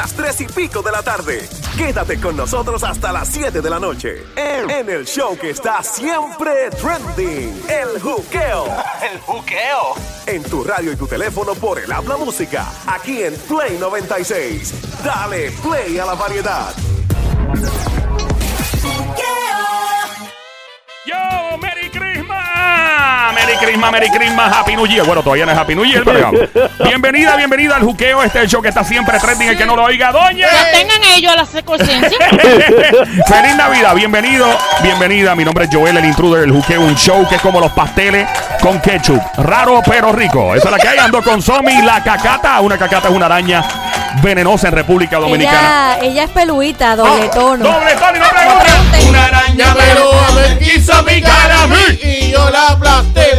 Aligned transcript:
las 0.00 0.14
3 0.14 0.40
y 0.40 0.46
pico 0.46 0.80
de 0.80 0.92
la 0.92 1.02
tarde. 1.02 1.46
Quédate 1.76 2.18
con 2.18 2.34
nosotros 2.34 2.82
hasta 2.84 3.12
las 3.12 3.28
7 3.28 3.60
de 3.60 3.68
la 3.68 3.78
noche. 3.78 4.24
En, 4.34 4.70
en 4.70 4.88
el 4.88 5.04
show 5.04 5.36
que 5.36 5.50
está 5.50 5.82
siempre 5.82 6.70
trending. 6.70 7.62
El 7.68 8.00
juqueo. 8.00 8.64
El 9.12 9.20
juqueo. 9.20 9.94
En 10.26 10.42
tu 10.44 10.64
radio 10.64 10.92
y 10.92 10.96
tu 10.96 11.06
teléfono 11.06 11.54
por 11.54 11.78
el 11.78 11.92
habla 11.92 12.16
música. 12.16 12.66
Aquí 12.86 13.22
en 13.22 13.34
Play 13.40 13.76
96. 13.78 15.02
Dale 15.04 15.50
play 15.62 15.98
a 15.98 16.06
la 16.06 16.14
variedad. 16.14 16.74
Yo, 21.04 21.58
Merry 21.58 21.90
Christmas. 21.90 22.59
Merry 23.34 23.56
Christmas, 23.56 23.92
Merry 23.92 24.10
Christmas, 24.10 24.52
Happy 24.52 24.76
New 24.76 24.86
Year. 24.86 25.06
Bueno, 25.06 25.22
todavía 25.22 25.46
no 25.46 25.52
es 25.52 25.58
Happy 25.58 25.74
New 25.74 25.84
Year, 25.84 26.02
pero. 26.04 26.30
Bienvenida, 26.84 27.36
bienvenida 27.36 27.76
al 27.76 27.82
juqueo. 27.82 28.22
Este 28.22 28.38
es 28.38 28.44
el 28.44 28.50
show 28.50 28.62
que 28.62 28.68
está 28.68 28.84
siempre 28.84 29.18
trending. 29.18 29.48
El 29.48 29.56
que 29.56 29.66
no 29.66 29.76
lo 29.76 29.84
oiga, 29.84 30.12
doña. 30.12 30.48
Que 30.48 30.78
tengan 30.78 31.02
ellos 31.16 31.34
la 31.36 31.44
secuencia. 31.44 32.00
Feliz 33.26 33.56
Navidad, 33.56 33.94
bienvenido, 33.94 34.46
bienvenida. 34.82 35.34
Mi 35.34 35.44
nombre 35.44 35.64
es 35.64 35.70
Joel, 35.72 35.96
el 35.96 36.04
intruder, 36.04 36.44
el 36.44 36.52
juqueo, 36.52 36.80
un 36.80 36.96
show 36.96 37.26
que 37.28 37.36
es 37.36 37.40
como 37.40 37.60
los 37.60 37.72
pasteles 37.72 38.28
con 38.60 38.80
ketchup. 38.80 39.22
Raro 39.38 39.82
pero 39.86 40.12
rico. 40.12 40.54
Esa 40.54 40.68
es 40.68 40.72
la 40.72 40.78
que 40.78 40.88
hay. 40.88 40.98
Ando 40.98 41.22
con 41.22 41.40
Somi, 41.40 41.82
la 41.82 42.02
cacata. 42.02 42.60
Una 42.60 42.76
cacata 42.76 43.08
es 43.08 43.14
una 43.14 43.26
araña 43.26 43.62
venenosa 44.22 44.68
en 44.68 44.74
República 44.74 45.18
Dominicana. 45.18 45.96
Ella, 45.98 46.04
ella 46.04 46.24
es 46.24 46.30
peluita, 46.30 46.96
doble 46.96 47.28
tono. 47.28 47.64
Doble 47.64 47.94
tono 47.94 48.16
y 48.16 48.20
no 48.20 48.28
pregunte. 48.28 49.08
Una 49.08 49.24
araña 49.26 49.74
me 49.74 50.58
quiso 50.58 51.04
picar 51.04 51.50
a 51.50 51.66
mí 51.66 51.98
y 52.02 52.30
yo 52.30 52.50
la 52.50 52.78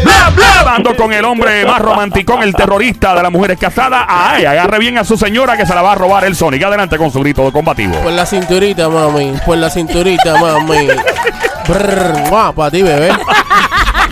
Bla, 0.04 0.30
bla. 0.30 0.76
Ando 0.76 0.96
con 0.96 1.12
el 1.12 1.26
hombre 1.26 1.66
más 1.66 1.80
romanticón, 1.80 2.44
el 2.44 2.54
terrorista 2.54 3.14
de 3.14 3.24
las 3.24 3.32
mujeres 3.32 3.58
casadas. 3.60 4.06
Ay, 4.08 4.46
agarre 4.46 4.80
bien 4.80 4.98
a 4.98 5.04
su 5.04 5.18
señora 5.18 5.58
que 5.58 5.66
se 5.66 5.76
la 5.76 5.82
va 5.82 5.92
a 5.92 5.96
robar 5.96 6.24
el 6.24 6.36
Sonic. 6.36 6.64
Adelante 6.64 6.98
con 6.98 7.12
su 7.12 7.20
grito 7.20 7.52
combativo. 7.52 7.96
Por 8.02 8.14
la 8.14 8.26
cinturita, 8.26 8.88
mami. 8.88 9.34
Por 9.46 9.58
la 9.58 9.70
cinturita, 9.70 10.40
mami. 10.40 10.88
Guau, 12.30 12.54
para 12.54 12.72
ti, 12.72 12.82
bebé. 12.82 13.12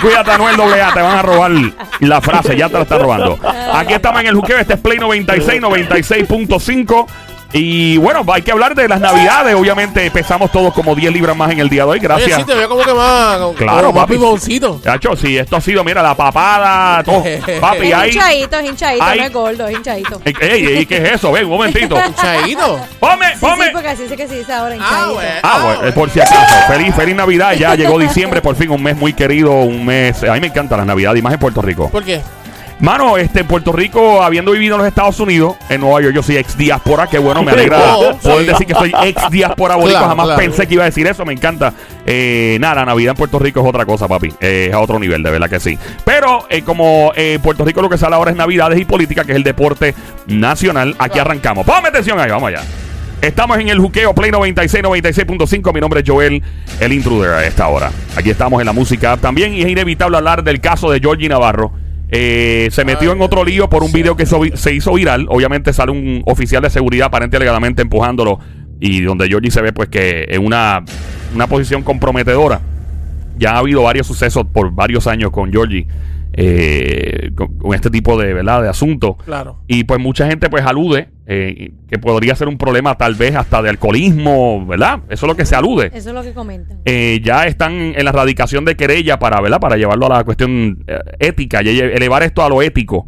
Cuídate, 0.02 0.32
Anuel 0.32 0.60
AA, 0.60 0.94
te 0.94 1.02
van 1.02 1.18
a 1.18 1.22
robar 1.22 1.52
la 2.00 2.22
frase, 2.22 2.56
ya 2.56 2.68
te 2.68 2.76
la 2.76 2.84
están 2.84 3.02
robando. 3.02 3.38
Aquí 3.74 3.94
estamos 3.94 4.22
en 4.22 4.28
el 4.28 4.36
juqueo, 4.36 4.58
este 4.58 4.76
es 4.76 4.80
Play 4.80 4.98
96, 4.98 5.62
96.5. 5.62 7.06
Y 7.52 7.98
bueno, 7.98 8.24
hay 8.32 8.42
que 8.44 8.52
hablar 8.52 8.76
de 8.76 8.88
las 8.88 9.00
navidades. 9.00 9.56
Obviamente 9.56 10.10
pesamos 10.12 10.52
todos 10.52 10.72
como 10.74 10.94
10 10.94 11.12
libras 11.12 11.36
más 11.36 11.52
en 11.52 11.60
el 11.60 11.70
día 11.70 11.84
de 11.84 11.90
hoy. 11.90 11.98
Oye, 12.00 12.08
Gracias. 12.08 12.38
sí, 12.40 12.44
te 12.46 12.54
veo 12.54 12.70
como 12.70 12.84
que 12.84 12.94
más. 12.94 13.40
Claro, 13.58 13.88
como 13.88 14.02
papi. 14.02 14.20
Chacho, 14.84 15.16
sí, 15.16 15.38
esto 15.38 15.56
ha 15.56 15.62
sido, 15.62 15.84
mira, 15.84 16.02
la 16.04 16.16
papada, 16.16 17.04
todo. 17.04 17.24
Papi, 17.62 17.88
Es 17.88 17.94
ahí. 17.96 18.10
hinchadito, 18.12 18.60
es 18.60 18.70
hinchadito, 18.70 19.04
Ahí. 19.04 19.20
no 19.20 19.26
es 19.26 19.34
gordo, 19.34 19.68
es 19.68 19.76
hinchadito. 19.78 20.22
Ey, 20.24 20.34
ey, 20.42 20.66
ey, 20.78 20.86
¿qué 20.86 20.98
es 20.98 21.12
eso? 21.14 21.32
Ven, 21.32 21.46
un 21.46 21.52
momentito. 21.52 21.96
Chaito. 22.22 22.80
Ponme, 23.00 23.34
Sí, 23.34 23.40
ponme. 23.42 23.66
sí, 23.66 23.70
porque 23.74 23.88
así 23.90 24.04
es 24.04 24.12
que 24.12 24.28
se 24.28 24.36
dice 24.40 24.54
ahora 24.54 24.76
Ah, 24.76 24.78
hinchadito. 24.78 25.14
bueno. 25.16 25.30
Ah, 25.44 25.60
bueno, 25.64 25.86
eh, 25.88 25.92
por 25.92 26.10
si 26.10 26.20
acaso. 26.22 26.56
Feliz, 26.68 26.94
feliz 26.96 27.16
Navidad. 27.16 27.54
Ya 27.54 27.76
llegó 27.76 27.98
diciembre, 27.98 28.42
por 28.42 28.56
fin, 28.56 28.70
un 28.70 28.84
mes 28.84 28.96
muy 28.96 29.14
querido, 29.14 29.52
un 29.54 29.86
mes. 29.86 30.24
A 30.24 30.34
mí 30.34 30.40
me 30.40 30.48
encanta 30.48 30.78
la 30.78 30.86
Navidad 30.86 31.16
y 31.16 31.22
más 31.22 31.34
en 31.34 31.40
Puerto 31.40 31.62
Rico. 31.62 31.90
¿Por 31.90 32.04
qué? 32.04 32.22
Mano, 32.80 33.18
este, 33.18 33.42
en 33.42 33.48
Puerto 33.48 33.74
Rico, 33.74 34.24
habiendo 34.24 34.54
vivido 34.54 34.76
en 34.76 34.80
los 34.80 34.88
Estados 34.88 35.20
Unidos, 35.20 35.56
en 35.68 35.82
Nueva 35.82 36.02
York, 36.02 36.16
yo 36.16 36.24
soy 36.24 36.38
ex 36.38 36.58
diáspora. 36.58 37.08
Qué 37.08 37.18
bueno, 37.20 37.44
me 37.44 37.52
alegra 37.52 37.78
Oh, 37.98 38.18
poder 38.18 38.46
sí. 38.46 38.46
decir 38.46 38.68
que 38.68 38.74
soy 38.74 38.94
ex 39.04 39.30
diáspora 39.30 39.76
boricua. 39.76 40.00
Claro, 40.00 40.08
Jamás 40.08 40.26
claro. 40.28 40.40
pensé 40.40 40.66
que 40.66 40.76
iba 40.76 40.84
a 40.84 40.86
decir 40.86 41.06
eso, 41.06 41.26
me 41.26 41.34
encanta. 41.34 41.74
Eh, 42.06 42.58
nada, 42.62 42.86
Navidad 42.86 43.12
en 43.12 43.18
Puerto 43.18 43.38
Rico 43.38 43.60
es 43.60 43.66
otra 43.68 43.86
cosa, 43.86 44.08
papi. 44.08 44.34
Eh, 44.40 44.68
es 44.70 44.74
a 44.74 44.80
otro 44.80 44.98
nivel, 44.98 45.22
de 45.22 45.30
verdad 45.30 45.50
que 45.50 45.60
sí. 45.60 45.78
Pero 46.06 46.46
eh, 46.50 46.62
como 46.62 47.12
eh, 47.18 47.38
Puerto 47.44 47.66
Rico 47.66 47.82
lo 47.82 47.90
que 47.90 47.98
sale 47.98 48.16
ahora 48.16 48.32
es 48.32 48.38
Navidades 48.38 48.80
y 48.80 48.86
política, 48.86 49.26
que 49.26 49.34
es 49.34 49.36
el 49.36 49.44
deporte 49.44 49.94
nacional, 50.28 50.96
aquí 51.00 51.20
arrancamos. 51.20 51.66
Ponme 51.66 51.90
atención 51.90 52.18
ahí, 52.18 52.32
vamos 52.32 52.48
allá. 52.48 52.62
Estamos 53.22 53.58
en 53.60 53.68
el 53.68 53.80
juqueo 53.80 54.14
Play 54.16 54.32
96, 54.32 54.82
96.5. 54.86 55.74
Mi 55.74 55.82
nombre 55.82 56.00
es 56.00 56.10
Joel, 56.10 56.42
el 56.80 56.94
intruder 56.94 57.32
a 57.32 57.46
esta 57.46 57.68
hora. 57.68 57.92
Aquí 58.16 58.30
estamos 58.30 58.62
en 58.62 58.66
la 58.68 58.72
música 58.72 59.18
también 59.18 59.54
y 59.54 59.64
es 59.64 59.68
inevitable 59.68 60.16
hablar 60.16 60.44
del 60.46 60.62
caso 60.62 60.90
de 60.90 61.02
Georgie 61.02 61.28
Navarro. 61.28 61.74
Eh, 62.12 62.70
se 62.72 62.86
metió 62.86 63.12
en 63.12 63.22
otro 63.22 63.44
lío 63.46 63.70
por 63.70 63.84
un 63.84 63.92
video 63.92 64.16
que 64.16 64.26
so- 64.26 64.42
se 64.56 64.74
hizo 64.74 64.94
viral. 64.94 65.28
Obviamente 65.30 65.74
sale 65.74 65.92
un 65.92 66.24
oficial 66.26 66.62
de 66.64 66.70
seguridad 66.70 67.08
aparente 67.08 67.38
alegadamente 67.38 67.82
empujándolo 67.82 68.40
y 68.80 69.02
donde 69.02 69.28
Georgie 69.28 69.52
se 69.52 69.62
ve 69.62 69.74
pues 69.74 69.90
que 69.90 70.26
en 70.30 70.44
una, 70.44 70.84
una 71.36 71.48
posición 71.48 71.84
comprometedora. 71.84 72.62
Ya 73.38 73.54
ha 73.54 73.58
habido 73.60 73.84
varios 73.84 74.08
sucesos 74.08 74.46
por 74.52 74.72
varios 74.72 75.08
años 75.08 75.32
con 75.32 75.52
Georgie 75.52 75.88
eh, 76.42 77.32
con, 77.36 77.58
con 77.58 77.74
este 77.74 77.90
tipo 77.90 78.18
de, 78.18 78.34
¿verdad? 78.34 78.62
de 78.62 78.70
asuntos. 78.70 79.18
Claro. 79.26 79.58
Y 79.68 79.84
pues 79.84 80.00
mucha 80.00 80.26
gente 80.26 80.50
pues 80.50 80.66
alude 80.66 81.10
eh, 81.26 81.74
que 81.90 82.00
podría 82.00 82.34
ser 82.36 82.48
un 82.48 82.58
problema 82.58 82.98
tal 82.98 83.16
vez 83.16 83.36
hasta 83.36 83.62
de 83.62 83.70
alcoholismo, 83.70 84.66
¿verdad? 84.66 85.02
Eso 85.10 85.26
es 85.26 85.28
lo 85.30 85.36
que 85.36 85.46
se 85.46 85.56
alude. 85.56 85.92
Eso 85.94 86.10
es 86.10 86.16
lo 86.16 86.24
que 86.24 86.34
comentan. 86.34 86.80
Eh, 86.86 87.20
ya 87.22 87.46
están 87.46 87.74
en 87.74 88.06
la 88.06 88.12
radicación 88.14 88.64
de 88.64 88.76
querella 88.76 89.20
para, 89.20 89.42
¿verdad? 89.42 89.60
Para 89.60 89.76
llevarlo 89.76 90.06
a 90.06 90.18
la 90.18 90.24
cuestión 90.24 90.84
eh, 90.88 90.98
ética 91.20 91.62
y 91.62 91.78
elevar 91.78 92.24
esto 92.24 92.44
a 92.44 92.50
lo 92.50 92.62
ético. 92.62 93.06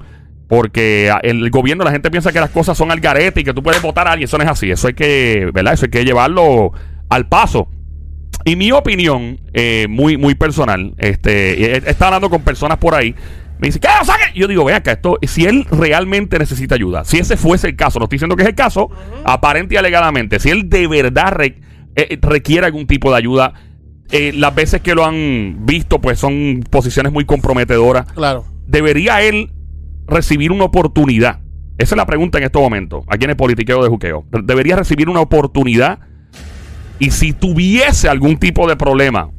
Porque 0.47 1.11
el 1.23 1.49
gobierno, 1.49 1.85
la 1.85 1.91
gente 1.91 2.11
piensa 2.11 2.33
que 2.33 2.41
las 2.41 2.49
cosas 2.49 2.77
son 2.77 2.91
al 2.91 2.99
garete 2.99 3.39
y 3.39 3.43
que 3.45 3.53
tú 3.53 3.63
puedes 3.63 3.81
votar 3.81 4.07
a 4.07 4.11
alguien. 4.11 4.25
Eso 4.25 4.37
no 4.37 4.43
es 4.43 4.49
así. 4.49 4.69
Eso 4.69 4.87
hay 4.87 4.93
que, 4.93 5.49
¿verdad? 5.53 5.73
Eso 5.73 5.85
hay 5.85 5.91
que 5.91 6.03
llevarlo 6.03 6.73
al 7.07 7.27
paso. 7.29 7.69
Y 8.45 8.55
mi 8.55 8.71
opinión, 8.71 9.39
eh, 9.53 9.87
muy, 9.89 10.17
muy 10.17 10.35
personal, 10.35 10.93
este, 10.97 11.77
estado 11.89 12.05
hablando 12.07 12.29
con 12.29 12.41
personas 12.41 12.77
por 12.77 12.95
ahí. 12.95 13.13
Me 13.59 13.67
dice, 13.67 13.79
¿qué 13.79 13.87
lo 13.99 14.05
saque? 14.05 14.23
Yo 14.33 14.47
digo, 14.47 14.65
ve 14.65 14.73
acá, 14.73 14.93
esto, 14.93 15.19
si 15.21 15.45
él 15.45 15.65
realmente 15.69 16.39
necesita 16.39 16.73
ayuda, 16.73 17.03
si 17.05 17.19
ese 17.19 17.37
fuese 17.37 17.67
el 17.67 17.75
caso, 17.75 17.99
no 17.99 18.05
estoy 18.05 18.15
diciendo 18.15 18.35
que 18.35 18.41
es 18.41 18.49
el 18.49 18.55
caso, 18.55 18.89
aparente 19.23 19.75
y 19.75 19.77
alegadamente, 19.77 20.39
si 20.39 20.49
él 20.49 20.67
de 20.67 20.87
verdad 20.87 21.31
re- 21.31 21.61
eh, 21.95 22.17
requiere 22.21 22.65
algún 22.65 22.87
tipo 22.87 23.11
de 23.11 23.17
ayuda, 23.17 23.53
eh, 24.09 24.33
las 24.35 24.55
veces 24.55 24.81
que 24.81 24.95
lo 24.95 25.05
han 25.05 25.57
visto, 25.65 25.99
pues 26.01 26.17
son 26.17 26.63
posiciones 26.71 27.13
muy 27.13 27.23
comprometedoras. 27.25 28.11
Claro. 28.13 28.45
¿Debería 28.65 29.21
él 29.21 29.51
recibir 30.07 30.51
una 30.51 30.63
oportunidad? 30.63 31.39
Esa 31.77 31.95
es 31.95 31.97
la 31.97 32.05
pregunta 32.07 32.39
en 32.39 32.45
estos 32.45 32.61
momentos, 32.61 33.03
aquí 33.07 33.25
en 33.25 33.29
el 33.31 33.35
politiqueo 33.37 33.83
de 33.83 33.89
juqueo. 33.89 34.25
¿Debería 34.43 34.75
recibir 34.75 35.07
una 35.07 35.21
oportunidad? 35.21 35.99
Y 37.01 37.09
si 37.09 37.33
tuviese 37.33 38.09
algún 38.09 38.37
tipo 38.37 38.69
de 38.69 38.75
problema, 38.75 39.31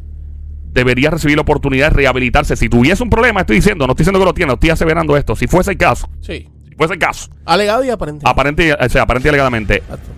debería 0.72 1.10
recibir 1.10 1.36
la 1.36 1.42
oportunidad 1.42 1.90
de 1.90 1.96
rehabilitarse. 1.96 2.56
Si 2.56 2.68
tuviese 2.68 3.04
un 3.04 3.08
problema, 3.08 3.42
estoy 3.42 3.54
diciendo, 3.54 3.86
no 3.86 3.92
estoy 3.92 4.02
diciendo 4.02 4.18
que 4.18 4.24
lo 4.24 4.34
tiene, 4.34 4.52
estoy 4.52 4.70
aseverando 4.70 5.16
esto. 5.16 5.36
Si 5.36 5.46
fuese 5.46 5.70
el 5.70 5.76
caso. 5.76 6.10
Sí. 6.18 6.48
Si 6.68 6.74
fuese 6.74 6.94
el 6.94 6.98
caso. 6.98 7.30
Alegado 7.44 7.84
y 7.84 7.90
aparente. 7.90 8.28
Aparente, 8.28 8.74
o 8.74 8.88
sea, 8.88 9.02
aparente 9.02 9.28
y 9.28 9.30
alegadamente. 9.30 9.76
Exacto. 9.76 10.10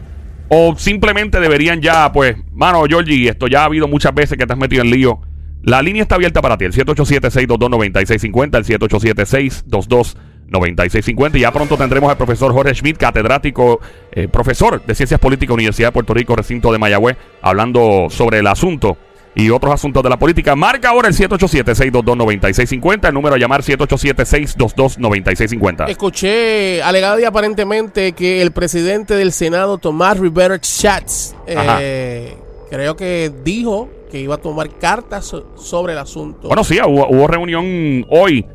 O 0.48 0.74
simplemente 0.78 1.38
deberían 1.38 1.82
ya, 1.82 2.10
pues, 2.12 2.34
mano, 2.50 2.82
Georgie, 2.88 3.28
esto 3.28 3.46
ya 3.46 3.60
ha 3.60 3.64
habido 3.66 3.88
muchas 3.88 4.14
veces 4.14 4.38
que 4.38 4.46
te 4.46 4.52
has 4.54 4.58
metido 4.58 4.80
en 4.80 4.88
lío. 4.88 5.20
La 5.62 5.82
línea 5.82 6.00
está 6.00 6.14
abierta 6.14 6.40
para 6.40 6.56
ti, 6.56 6.64
el 6.64 6.72
787-622-9650, 6.72 8.56
el 8.56 8.64
787 8.64 9.26
622 9.26 10.16
9650. 10.48 11.38
Ya 11.38 11.52
pronto 11.52 11.76
tendremos 11.76 12.10
al 12.10 12.16
profesor 12.16 12.52
Jorge 12.52 12.74
Schmidt, 12.74 12.96
catedrático, 12.96 13.80
eh, 14.12 14.28
profesor 14.28 14.84
de 14.84 14.94
Ciencias 14.94 15.20
Políticas, 15.20 15.54
Universidad 15.54 15.88
de 15.88 15.92
Puerto 15.92 16.14
Rico, 16.14 16.36
recinto 16.36 16.72
de 16.72 16.78
Mayagüez, 16.78 17.16
hablando 17.42 18.06
sobre 18.10 18.38
el 18.38 18.46
asunto 18.46 18.96
y 19.34 19.50
otros 19.50 19.74
asuntos 19.74 20.02
de 20.02 20.08
la 20.08 20.18
política. 20.18 20.56
Marca 20.56 20.88
ahora 20.90 21.08
el 21.08 21.14
787-622-9650, 21.14 23.08
el 23.08 23.14
número 23.14 23.34
a 23.34 23.38
llamar 23.38 23.62
787-622-9650. 23.62 25.88
Escuché 25.88 26.82
alegado 26.82 27.18
y 27.18 27.24
aparentemente 27.24 28.12
que 28.12 28.42
el 28.42 28.52
presidente 28.52 29.14
del 29.14 29.32
Senado, 29.32 29.78
Tomás 29.78 30.18
Rivera 30.18 30.60
Schatz, 30.62 31.34
eh, 31.46 32.36
creo 32.70 32.94
que 32.96 33.32
dijo 33.42 33.88
que 34.10 34.20
iba 34.20 34.34
a 34.36 34.38
tomar 34.38 34.70
cartas 34.78 35.34
sobre 35.56 35.94
el 35.94 35.98
asunto. 35.98 36.46
Bueno, 36.46 36.62
sí, 36.62 36.78
hubo 36.80 37.26
reunión 37.26 38.06
hoy 38.10 38.46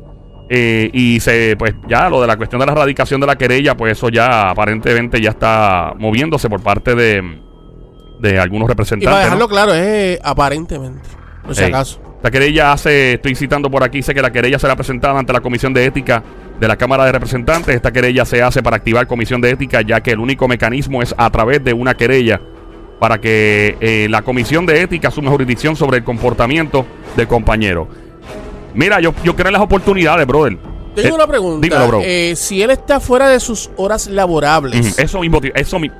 eh, 0.52 0.90
y 0.92 1.20
se, 1.20 1.54
pues 1.56 1.74
ya 1.88 2.10
lo 2.10 2.20
de 2.20 2.26
la 2.26 2.36
cuestión 2.36 2.58
de 2.58 2.66
la 2.66 2.72
erradicación 2.72 3.20
de 3.20 3.26
la 3.28 3.36
querella, 3.36 3.76
pues 3.76 3.92
eso 3.92 4.08
ya 4.08 4.50
aparentemente 4.50 5.20
ya 5.20 5.30
está 5.30 5.94
moviéndose 5.96 6.50
por 6.50 6.60
parte 6.60 6.96
de, 6.96 7.40
de 8.18 8.38
algunos 8.40 8.64
y 8.64 8.66
para 8.66 8.74
representantes. 8.74 9.22
dejarlo 9.22 9.44
¿no? 9.44 9.48
claro, 9.48 9.72
es 9.72 9.86
eh, 9.86 10.18
aparentemente. 10.24 11.08
Por 11.44 11.54
si 11.54 11.62
Ey. 11.62 11.68
acaso. 11.68 12.00
La 12.20 12.32
querella 12.32 12.72
hace, 12.72 13.14
estoy 13.14 13.36
citando 13.36 13.70
por 13.70 13.84
aquí, 13.84 13.98
dice 13.98 14.12
que 14.12 14.20
la 14.20 14.32
querella 14.32 14.58
será 14.58 14.74
presentada 14.74 15.16
ante 15.18 15.32
la 15.32 15.40
Comisión 15.40 15.72
de 15.72 15.86
Ética 15.86 16.22
de 16.58 16.66
la 16.66 16.76
Cámara 16.76 17.04
de 17.04 17.12
Representantes. 17.12 17.72
Esta 17.74 17.92
querella 17.92 18.24
se 18.24 18.42
hace 18.42 18.60
para 18.60 18.76
activar 18.76 19.06
Comisión 19.06 19.40
de 19.40 19.50
Ética, 19.50 19.82
ya 19.82 20.00
que 20.00 20.10
el 20.10 20.18
único 20.18 20.48
mecanismo 20.48 21.00
es 21.00 21.14
a 21.16 21.30
través 21.30 21.62
de 21.62 21.72
una 21.72 21.94
querella 21.94 22.40
para 22.98 23.18
que 23.20 23.76
eh, 23.80 24.08
la 24.10 24.22
Comisión 24.22 24.66
de 24.66 24.82
Ética 24.82 25.08
asuma 25.08 25.30
jurisdicción 25.30 25.76
sobre 25.76 25.98
el 25.98 26.04
comportamiento 26.04 26.84
del 27.16 27.28
compañero. 27.28 27.88
Mira, 28.74 29.00
yo, 29.00 29.12
yo 29.24 29.34
creo 29.34 29.48
en 29.48 29.52
las 29.54 29.62
oportunidades, 29.62 30.26
brother. 30.26 30.58
Tengo 30.94 31.08
Eh, 31.08 31.12
una 31.12 31.26
pregunta. 31.26 31.64
Dímelo, 31.66 31.86
bro. 31.88 32.00
Eh, 32.02 32.34
si 32.36 32.62
él 32.62 32.70
está 32.70 32.98
fuera 33.00 33.28
de 33.28 33.38
sus 33.40 33.70
horas 33.76 34.06
laborables, 34.08 34.92
Ujú, 34.92 35.02
Eso 35.02 35.20
mismo, 35.20 35.40
eso 35.54 35.78
mi- 35.78 35.90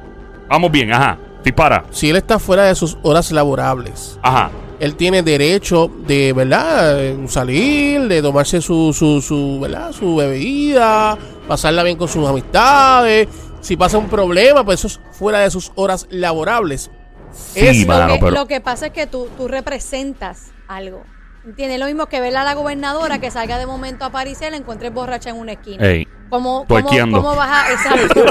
Vamos 0.49 0.71
bien, 0.73 0.93
ajá. 0.93 1.17
Dispara. 1.45 1.85
si 1.91 2.11
él 2.11 2.17
está 2.17 2.39
fuera 2.39 2.65
de 2.65 2.75
sus 2.75 2.99
horas 3.03 3.31
laborables, 3.33 4.19
Ajá. 4.21 4.51
él 4.79 4.95
tiene 4.97 5.23
derecho 5.23 5.91
de, 6.07 6.33
¿verdad? 6.35 7.15
Salir, 7.29 8.09
de 8.09 8.21
tomarse 8.21 8.61
su, 8.61 8.93
su, 8.93 9.23
su, 9.23 9.59
¿verdad? 9.61 9.93
Su 9.93 10.17
bebida, 10.17 11.17
pasarla 11.49 11.83
bien 11.83 11.97
con 11.97 12.09
sus 12.09 12.29
amistades, 12.29 13.29
Si 13.63 13.77
pasa 13.77 13.99
un 13.99 14.09
problema, 14.09 14.65
pues 14.65 14.81
eso 14.81 14.89
es 14.89 15.01
fuera 15.19 15.41
de 15.41 15.51
sus 15.51 15.71
horas 15.75 16.07
laborables. 16.11 16.91
Sí, 17.33 17.61
Es- 17.61 17.87
mano, 17.87 18.09
lo, 18.09 18.15
que, 18.15 18.21
pero- 18.21 18.31
lo 18.33 18.47
que 18.47 18.61
pasa 18.63 18.87
es 18.87 18.93
que 18.93 19.07
tú, 19.07 19.29
tú 19.37 19.49
representas 19.49 20.51
algo. 20.67 21.03
¿Entiendes? 21.45 21.79
Lo 21.79 21.87
mismo 21.87 22.07
que 22.07 22.21
verla 22.21 22.43
a 22.43 22.45
la 22.45 22.55
gobernadora 22.55 23.19
que 23.19 23.31
salga 23.31 23.59
de 23.59 23.67
momento 23.67 24.05
a 24.05 24.11
París 24.11 24.39
y 24.47 24.51
la 24.51 24.57
encuentres 24.57 24.93
borracha 24.93 25.31
en 25.31 25.37
una 25.37 25.53
esquina. 25.53 25.87
Ey. 25.87 26.07
¿Cómo, 26.29 26.65
cómo, 26.69 27.35
vas 27.35 27.51
a, 27.51 27.73
exacto. 27.73 28.25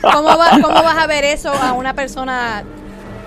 ¿Cómo, 0.00 0.28
va- 0.38 0.50
¿Cómo 0.62 0.82
vas 0.82 0.96
a 0.96 1.06
ver 1.06 1.24
eso 1.24 1.52
a 1.52 1.72
una 1.72 1.92
persona? 1.92 2.62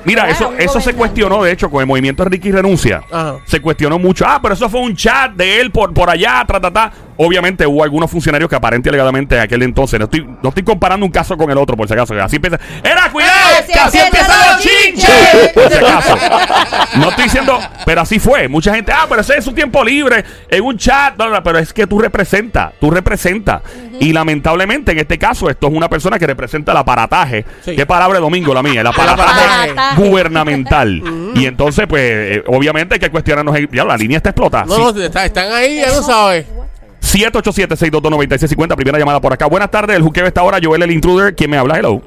Mira, 0.06 0.29
eso, 0.29 0.53
eso 0.57 0.79
se 0.79 0.94
cuestionó, 0.94 1.44
de 1.44 1.51
hecho, 1.51 1.69
con 1.69 1.81
el 1.81 1.88
movimiento 1.88 2.24
de 2.24 2.29
Ricky 2.29 2.51
Renuncia. 2.51 3.03
Ajá. 3.12 3.39
Se 3.45 3.59
cuestionó 3.59 4.00
mucho. 4.00 4.25
Ah, 4.25 4.39
pero 4.41 4.53
eso 4.53 4.69
fue 4.69 4.79
un 4.79 4.95
chat 4.95 5.33
de 5.33 5.59
él 5.59 5.69
por, 5.71 5.94
por 5.94 6.09
allá, 6.09 6.44
tra, 6.47 6.62
ta, 6.62 6.71
ta. 6.71 6.91
Obviamente 7.17 7.65
hubo 7.65 7.83
algunos 7.83 8.09
funcionarios 8.11 8.49
que 8.49 8.55
aparente 8.55 8.89
y 8.89 8.91
alegadamente 8.91 9.35
en 9.35 9.41
aquel 9.41 9.63
entonces, 9.63 9.99
no 9.99 10.05
estoy, 10.05 10.23
no 10.41 10.49
estoy 10.49 10.63
comparando 10.63 11.05
un 11.05 11.11
caso 11.11 11.35
con 11.37 11.49
el 11.49 11.57
otro, 11.57 11.75
por 11.75 11.87
si 11.87 11.93
acaso. 11.93 12.13
Así 12.21 12.35
empieza. 12.35 12.59
¡Era 12.83 13.09
cuidado! 13.11 13.33
Así 13.59 13.71
¡Que 13.73 13.79
así 13.79 13.97
empiezan 13.97 14.37
los 14.51 14.61
chinches! 14.61 15.49
Por 15.53 15.71
si 15.71 15.77
acaso. 15.77 16.17
No 16.97 17.09
estoy 17.09 17.23
diciendo, 17.25 17.59
pero 17.85 18.01
así 18.01 18.19
fue. 18.19 18.47
Mucha 18.47 18.73
gente, 18.73 18.91
ah, 18.91 19.05
pero 19.09 19.21
ese 19.21 19.37
es 19.37 19.45
su 19.45 19.53
tiempo 19.53 19.83
libre 19.83 20.23
en 20.49 20.63
un 20.63 20.77
chat. 20.77 21.15
bla, 21.17 21.27
bla, 21.27 21.43
pero 21.43 21.59
es 21.59 21.73
que 21.73 21.87
tú 21.87 21.99
representas, 21.99 22.73
tú 22.79 22.91
representas. 22.91 23.61
Y 23.99 24.13
lamentablemente 24.13 24.91
en 24.91 24.99
este 24.99 25.17
caso, 25.17 25.49
esto 25.49 25.67
es 25.67 25.73
una 25.73 25.89
persona 25.89 26.19
que 26.19 26.27
representa 26.27 26.71
el 26.71 26.77
aparataje. 26.77 27.45
Sí. 27.65 27.75
¿Qué 27.75 27.85
palabra 27.87 28.19
de 28.19 28.21
domingo 28.21 28.53
la 28.53 28.61
mía? 28.61 28.81
El 28.81 28.87
aparataje 28.87 29.71
aparataje. 29.71 30.01
gubernamental. 30.01 31.01
Y 31.37 31.45
entonces, 31.45 31.85
pues, 31.87 32.01
eh, 32.03 32.43
obviamente 32.47 32.95
hay 32.95 32.99
que 32.99 33.09
cuestionarnos. 33.11 33.55
Ya, 33.71 33.83
la 33.83 33.95
línea 33.97 34.17
está 34.17 34.29
explotada. 34.29 34.65
No, 34.65 34.91
no, 34.91 34.99
está- 35.01 35.25
están 35.25 35.51
ahí, 35.51 35.77
ya 35.77 35.87
lo 35.89 36.01
sabes. 36.01 36.45
787-622-9650, 37.07 38.75
primera 38.75 39.00
llamada 39.00 39.21
por 39.21 39.31
acá. 39.33 39.45
Buenas 39.48 39.71
tardes, 39.71 39.95
el 39.95 40.04
juqueo 40.04 40.25
está 40.25 40.42
ahora, 40.42 40.59
Joel 40.62 40.83
el 40.83 40.92
intruder. 40.92 41.36
¿Quién 41.36 41.50
me 41.50 41.57
habla? 41.57 41.77
Hello. 41.77 42.01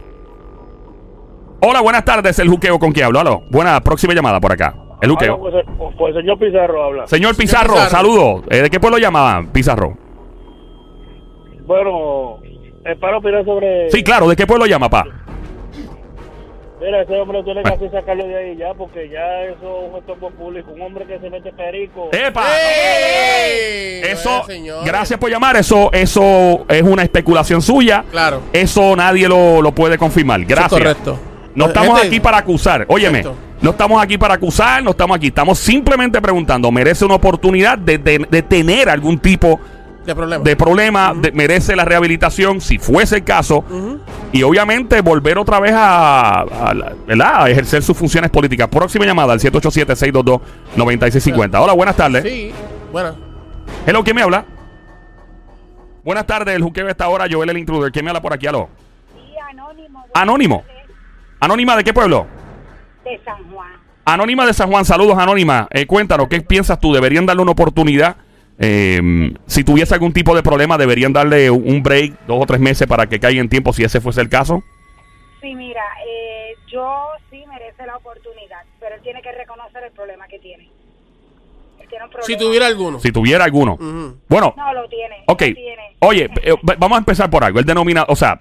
Hola, 1.62 1.80
buenas 1.80 2.04
tardes, 2.04 2.38
el 2.38 2.48
juqueo 2.48 2.78
con 2.78 2.92
quién 2.92 3.06
hablo. 3.06 3.20
Hello. 3.20 3.42
Buena, 3.50 3.80
próxima 3.80 4.14
llamada 4.14 4.40
por 4.40 4.52
acá. 4.52 4.74
El 5.00 5.10
Hola, 5.10 5.18
juqueo. 5.18 5.38
pues, 5.40 5.54
eh, 5.54 5.64
pues 5.98 6.14
el 6.16 6.22
señor 6.22 6.38
Pizarro 6.38 6.84
habla. 6.84 7.06
Señor 7.06 7.36
Pizarro, 7.36 7.72
Pizarro. 7.74 7.90
saludos. 7.90 8.42
Eh, 8.50 8.62
¿De 8.62 8.70
qué 8.70 8.78
pueblo 8.78 8.98
llamaban, 8.98 9.48
Pizarro? 9.48 9.96
Bueno, 11.64 12.38
es 12.84 12.98
para 12.98 13.16
opinar 13.18 13.44
sobre... 13.44 13.90
Sí, 13.90 14.02
claro, 14.02 14.28
¿de 14.28 14.36
qué 14.36 14.46
pueblo 14.46 14.66
llama, 14.66 14.90
pa? 14.90 15.04
Mira, 16.80 17.02
ese 17.02 17.14
hombre 17.20 17.42
tiene 17.42 17.62
que 17.62 17.72
hacer 17.74 17.90
sacarlo 17.90 18.26
de 18.26 18.36
ahí 18.36 18.56
ya, 18.56 18.72
porque 18.74 19.08
ya 19.10 19.42
eso 19.42 19.82
es 19.84 19.92
un 19.92 19.98
estorbo 19.98 20.30
público. 20.30 20.70
Un 20.72 20.80
hombre 20.80 21.04
que 21.06 21.18
se 21.18 21.28
mete 21.28 21.52
perico. 21.52 22.08
¡Epa! 22.12 22.44
¡Ey! 22.48 24.00
Eso, 24.02 24.44
señores. 24.46 24.84
gracias 24.84 25.18
por 25.18 25.30
llamar. 25.30 25.56
Eso, 25.56 25.90
eso 25.92 26.64
es 26.68 26.82
una 26.82 27.02
especulación 27.02 27.60
suya. 27.62 28.04
Claro. 28.10 28.40
Eso 28.52 28.96
nadie 28.96 29.28
lo, 29.28 29.60
lo 29.62 29.72
puede 29.72 29.98
confirmar. 29.98 30.40
Eso 30.40 30.48
es 30.48 30.56
Gracias. 30.56 30.80
correcto. 30.80 31.18
No 31.54 31.66
estamos 31.66 31.94
Gente, 31.98 32.06
aquí 32.06 32.20
para 32.20 32.38
acusar. 32.38 32.86
Óyeme, 32.88 33.24
no 33.60 33.70
estamos 33.70 34.02
aquí 34.02 34.16
para 34.16 34.34
acusar, 34.34 34.82
no 34.82 34.90
estamos 34.92 35.16
aquí. 35.16 35.26
Estamos 35.26 35.58
simplemente 35.58 36.20
preguntando, 36.22 36.70
¿merece 36.70 37.04
una 37.04 37.14
oportunidad 37.16 37.76
de, 37.76 37.98
de- 37.98 38.26
de 38.30 38.42
tener 38.42 38.88
algún 38.88 39.18
tipo 39.18 39.58
De 40.06 40.14
problema. 40.14 40.42
de 40.44 40.56
problema? 40.56 41.12
De- 41.14 41.30
¿Merece 41.32 41.76
la 41.76 41.84
rehabilitación? 41.84 42.60
Si 42.60 42.78
fuese 42.78 43.16
el 43.16 43.24
caso. 43.24 43.64
Y 44.32 44.42
obviamente 44.42 45.00
volver 45.02 45.38
otra 45.38 45.60
vez 45.60 45.72
a, 45.74 46.40
a 46.40 46.74
la- 46.74 46.92
¿verdad? 47.06 47.44
a 47.44 47.50
ejercer 47.50 47.82
sus 47.82 47.96
funciones 47.96 48.30
políticas. 48.30 48.68
Próxima 48.68 49.04
llamada 49.04 49.32
al 49.34 49.40
787-622-9650. 49.40 51.60
Hola, 51.62 51.72
buenas 51.74 51.96
tardes. 51.96 52.22
Sí, 52.24 52.52
bueno. 52.92 53.14
Hello, 53.86 54.02
¿quién 54.04 54.16
me 54.16 54.22
habla? 54.22 54.44
Buenas 56.04 56.26
tardes, 56.26 56.54
el 56.56 56.62
juqueo 56.62 56.88
está 56.88 57.04
ahora, 57.04 57.26
Joel 57.30 57.50
el 57.50 57.58
intruder. 57.58 57.92
¿Quién 57.92 58.04
me 58.04 58.10
habla 58.10 58.22
por 58.22 58.32
aquí? 58.32 58.46
Aló. 58.46 58.68
Sí, 59.14 59.34
anónimo. 59.50 60.04
Anónimo. 60.14 60.64
Anónima, 61.40 61.76
¿de 61.76 61.84
qué 61.84 61.92
pueblo? 61.92 62.26
De 63.04 63.20
San 63.24 63.36
Juan. 63.52 63.68
Anónima 64.04 64.46
de 64.46 64.54
San 64.54 64.70
Juan, 64.70 64.84
saludos 64.84 65.18
Anónima. 65.18 65.68
Eh, 65.70 65.86
cuéntanos, 65.86 66.28
¿qué 66.28 66.40
piensas 66.40 66.80
tú? 66.80 66.92
¿Deberían 66.94 67.26
darle 67.26 67.42
una 67.42 67.52
oportunidad? 67.52 68.16
Eh, 68.62 69.32
si 69.46 69.64
tuviese 69.64 69.94
algún 69.94 70.12
tipo 70.12 70.34
de 70.36 70.42
problema, 70.42 70.76
¿deberían 70.76 71.14
darle 71.14 71.50
un 71.50 71.82
break, 71.82 72.26
dos 72.26 72.42
o 72.42 72.46
tres 72.46 72.60
meses 72.60 72.86
para 72.86 73.06
que 73.06 73.18
caiga 73.18 73.40
en 73.40 73.48
tiempo 73.48 73.72
si 73.72 73.82
ese 73.84 74.00
fuese 74.02 74.20
el 74.20 74.28
caso? 74.28 74.62
Sí, 75.40 75.54
mira, 75.54 75.82
eh, 76.06 76.54
yo 76.70 77.06
sí 77.30 77.42
merece 77.48 77.86
la 77.86 77.96
oportunidad, 77.96 78.60
pero 78.78 78.96
él 78.96 79.00
tiene 79.02 79.22
que 79.22 79.32
reconocer 79.32 79.82
el 79.84 79.92
problema 79.92 80.28
que 80.28 80.38
tiene. 80.40 80.64
Él 81.80 81.88
tiene 81.88 82.04
un 82.04 82.10
problema. 82.10 82.26
Si 82.26 82.36
tuviera 82.36 82.66
alguno. 82.66 83.00
Si 83.00 83.10
tuviera 83.10 83.44
alguno. 83.44 83.78
Bueno, 84.28 84.52
No, 84.54 84.74
lo 84.74 84.86
tiene. 84.90 85.24
ok. 85.26 85.40
lo 85.40 85.54
tiene. 85.54 85.96
Oye, 86.00 86.28
eh, 86.42 86.54
vamos 86.78 86.96
a 86.96 86.98
empezar 86.98 87.30
por 87.30 87.42
algo. 87.42 87.58
Él 87.60 87.64
denomina, 87.64 88.04
o 88.08 88.14
sea, 88.14 88.38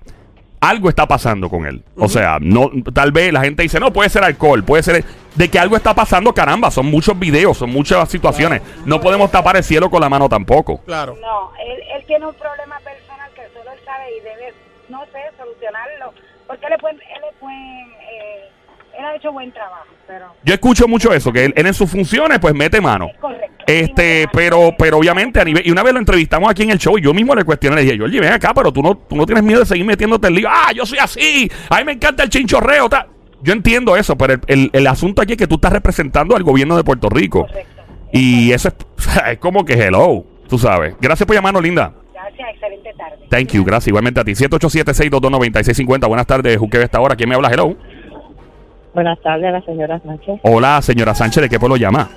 algo 0.62 0.90
está 0.90 1.08
pasando 1.08 1.50
con 1.50 1.66
él. 1.66 1.84
O 1.96 2.08
sea, 2.08 2.38
no, 2.42 2.70
tal 2.94 3.12
vez 3.12 3.32
la 3.32 3.42
gente 3.42 3.64
dice, 3.64 3.80
no, 3.80 3.92
puede 3.94 4.10
ser 4.10 4.24
alcohol, 4.24 4.64
puede 4.64 4.84
ser... 4.84 5.04
De 5.36 5.48
que 5.50 5.60
algo 5.60 5.78
está 5.78 5.94
pasando, 5.94 6.34
caramba, 6.34 6.70
son 6.70 6.88
muchos 6.88 7.18
videos, 7.18 7.58
son 7.58 7.70
muchas 7.70 8.10
situaciones. 8.10 8.62
No 8.86 9.00
podemos 9.00 9.32
tapar 9.32 9.56
el 9.56 9.64
cielo 9.64 9.90
con 9.90 10.02
la 10.02 10.10
mano 10.10 10.28
tampoco. 10.28 10.82
Claro. 10.82 11.16
No, 11.22 11.52
él, 11.64 11.80
él 11.96 12.04
tiene 12.06 12.26
un 12.26 12.34
problema 12.34 12.78
personal 12.80 13.30
que 13.36 13.44
solo 13.54 13.72
él 13.72 13.80
sabe 13.86 14.18
y 14.18 14.22
debe, 14.22 14.54
no 14.90 15.06
sé, 15.06 15.20
solucionarlo. 15.38 16.14
Porque 16.46 16.66
él 16.66 16.74
es 16.74 16.82
buen, 16.82 16.96
él 16.96 17.22
es 17.32 17.40
buen, 17.40 17.94
él 19.00 19.06
ha 19.06 19.16
hecho 19.16 19.32
buen 19.32 19.52
trabajo, 19.52 19.86
pero 20.08 20.26
Yo 20.44 20.54
escucho 20.54 20.88
mucho 20.88 21.14
eso, 21.14 21.32
que 21.32 21.46
él, 21.46 21.54
él 21.56 21.66
en 21.68 21.74
sus 21.74 21.90
funciones 21.90 22.40
pues 22.40 22.54
mete 22.54 22.80
mano. 22.82 23.10
correcto. 23.20 23.48
Este, 23.68 24.28
pero, 24.34 24.74
pero 24.78 24.98
obviamente 24.98 25.40
a 25.40 25.44
nivel, 25.44 25.66
y 25.66 25.72
una 25.72 25.84
vez 25.84 25.94
lo 25.94 26.00
entrevistamos 26.00 26.50
aquí 26.50 26.64
en 26.64 26.72
el 26.72 26.80
show 26.80 26.98
y 26.98 27.02
yo 27.02 27.14
mismo 27.14 27.36
le 27.36 27.44
cuestioné, 27.44 27.76
le 27.78 27.84
dije, 27.84 28.02
oye, 28.04 28.20
ven 28.20 28.34
acá, 28.34 28.54
pero 28.54 28.72
tú 28.74 28.82
no, 28.82 28.96
tú 28.96 29.16
no 29.16 29.26
tienes 29.26 29.44
miedo 29.44 29.60
de 29.60 29.66
seguir 29.66 29.86
metiéndote 29.86 30.28
en 30.28 30.34
lío. 30.36 30.48
Ah, 30.50 30.72
yo 30.74 30.86
soy 30.86 30.98
así, 31.00 31.50
a 31.70 31.78
mí 31.78 31.84
me 31.86 31.92
encanta 31.94 32.24
el 32.24 32.30
chinchorreo, 32.30 32.90
tal. 32.90 33.08
Yo 33.42 33.54
entiendo 33.54 33.96
eso, 33.96 34.18
pero 34.18 34.34
el, 34.34 34.42
el- 34.48 34.70
el 34.74 34.88
asunto 34.88 35.22
aquí 35.22 35.34
es 35.34 35.38
que 35.38 35.48
tú 35.48 35.56
estás 35.56 35.72
representando 35.72 36.36
al 36.36 36.44
gobierno 36.44 36.76
de 36.76 36.84
Puerto 36.84 37.10
Rico. 37.10 37.46
Correcto. 37.46 37.70
Y 38.12 38.52
eso 38.52 38.70
es, 38.70 38.76
es 39.34 39.38
como 39.38 39.64
que 39.64 39.74
hello, 39.76 40.26
tú 40.48 40.58
sabes. 40.58 40.96
Gracias 41.00 41.26
por 41.28 41.36
llamarnos, 41.36 41.62
linda. 41.64 41.94
Gracias, 42.12 42.50
excelente 42.54 42.92
tarde. 42.98 43.18
Thank 43.30 43.50
you, 43.54 43.64
gracias. 43.64 43.88
Igualmente 43.88 44.20
a 44.20 44.24
ti. 44.26 44.32
787-622-9650. 44.34 46.08
Buenas 46.08 46.28
tardes, 46.28 46.58
Juque 46.58 46.82
esta 46.82 47.00
hora. 47.00 47.16
¿Quién 47.16 47.30
me 47.30 47.36
habla? 47.36 47.50
Hello. 47.50 47.76
Buenas 48.94 49.20
tardes, 49.22 49.52
la 49.52 49.62
señora 49.62 50.00
Sánchez. 50.00 50.40
Hola, 50.44 50.82
señora 50.82 51.14
Sánchez, 51.14 51.44
¿de 51.44 51.50
qué 51.50 51.60
pueblo 51.60 51.78
llama? 51.78 52.10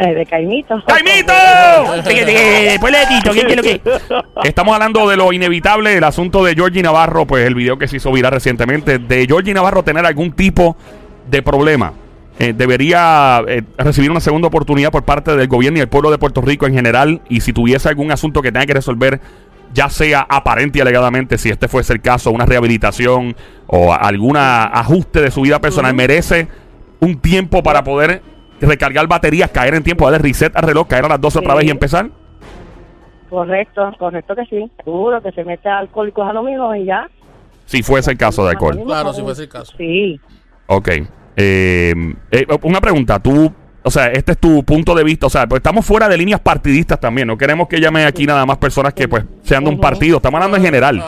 Eh, 0.00 0.14
de 0.14 0.24
Caimito. 0.26 0.82
¡Caimito! 0.86 1.32
Puebletito, 2.80 3.32
¿qué 3.32 3.44
quiere 3.44 3.62
que? 3.62 3.80
Estamos 4.44 4.74
hablando 4.74 5.08
de 5.08 5.16
lo 5.16 5.32
inevitable, 5.32 5.96
el 5.96 6.04
asunto 6.04 6.44
de 6.44 6.54
Georgie 6.54 6.82
Navarro, 6.82 7.26
pues 7.26 7.46
el 7.46 7.54
video 7.54 7.76
que 7.76 7.88
se 7.88 7.96
hizo 7.96 8.10
viral 8.12 8.32
recientemente, 8.32 8.98
de 8.98 9.26
Georgie 9.26 9.52
Navarro 9.52 9.82
tener 9.82 10.06
algún 10.06 10.32
tipo 10.32 10.76
de 11.28 11.42
problema. 11.42 11.92
Eh, 12.38 12.54
debería 12.56 13.42
eh, 13.46 13.62
recibir 13.76 14.10
una 14.10 14.20
segunda 14.20 14.48
oportunidad 14.48 14.90
por 14.90 15.04
parte 15.04 15.36
del 15.36 15.48
gobierno 15.48 15.78
y 15.78 15.82
el 15.82 15.88
pueblo 15.88 16.10
de 16.10 16.18
Puerto 16.18 16.40
Rico 16.40 16.66
en 16.66 16.74
general. 16.74 17.20
Y 17.28 17.42
si 17.42 17.52
tuviese 17.52 17.88
algún 17.88 18.10
asunto 18.10 18.40
que 18.40 18.50
tenga 18.50 18.64
que 18.64 18.74
resolver, 18.74 19.20
ya 19.74 19.88
sea 19.90 20.26
aparente 20.28 20.78
y 20.78 20.80
alegadamente, 20.80 21.36
si 21.38 21.50
este 21.50 21.68
fuese 21.68 21.92
el 21.92 22.00
caso, 22.00 22.30
una 22.30 22.46
rehabilitación 22.46 23.36
o 23.74 23.94
algún 23.94 24.36
ajuste 24.36 25.22
de 25.22 25.30
su 25.30 25.40
vida 25.40 25.58
personal, 25.58 25.94
merece 25.94 26.46
un 27.00 27.18
tiempo 27.18 27.62
para 27.62 27.82
poder 27.82 28.20
recargar 28.60 29.06
baterías, 29.06 29.50
caer 29.50 29.74
en 29.74 29.82
tiempo, 29.82 30.04
darle 30.04 30.28
reset 30.28 30.54
al 30.54 30.64
reloj, 30.64 30.86
caer 30.86 31.06
a 31.06 31.08
las 31.08 31.20
12 31.22 31.38
otra 31.38 31.54
vez 31.54 31.64
y 31.64 31.70
empezar. 31.70 32.10
Correcto, 33.30 33.90
correcto 33.98 34.36
que 34.36 34.44
sí. 34.44 34.70
Seguro 34.84 35.22
que 35.22 35.32
se 35.32 35.42
mete 35.42 35.70
alcohólicos 35.70 36.28
anónimos 36.28 36.76
y 36.76 36.84
ya. 36.84 37.08
Si 37.64 37.82
fuese 37.82 38.10
el 38.10 38.18
caso 38.18 38.44
de 38.44 38.50
alcohol. 38.50 38.78
Claro, 38.84 39.14
si 39.14 39.22
fuese 39.22 39.44
el 39.44 39.48
caso. 39.48 39.72
Sí. 39.78 40.20
Ok. 40.66 40.88
Eh, 41.36 41.94
eh, 42.30 42.46
una 42.64 42.80
pregunta, 42.82 43.20
tú, 43.20 43.50
o 43.84 43.90
sea, 43.90 44.06
este 44.08 44.32
es 44.32 44.38
tu 44.38 44.64
punto 44.64 44.94
de 44.94 45.02
vista, 45.02 45.26
o 45.26 45.30
sea, 45.30 45.46
pues 45.46 45.58
estamos 45.58 45.84
fuera 45.84 46.08
de 46.08 46.16
líneas 46.16 46.40
partidistas 46.40 47.00
también, 47.00 47.26
no 47.26 47.36
queremos 47.36 47.68
que 47.68 47.80
llame 47.80 48.04
aquí 48.04 48.26
nada 48.26 48.46
más 48.46 48.58
personas 48.58 48.94
que 48.94 49.08
pues 49.08 49.24
sean 49.42 49.64
de 49.64 49.70
un 49.70 49.80
partido, 49.80 50.18
estamos 50.18 50.38
hablando 50.38 50.56
en 50.56 50.62
general. 50.62 51.04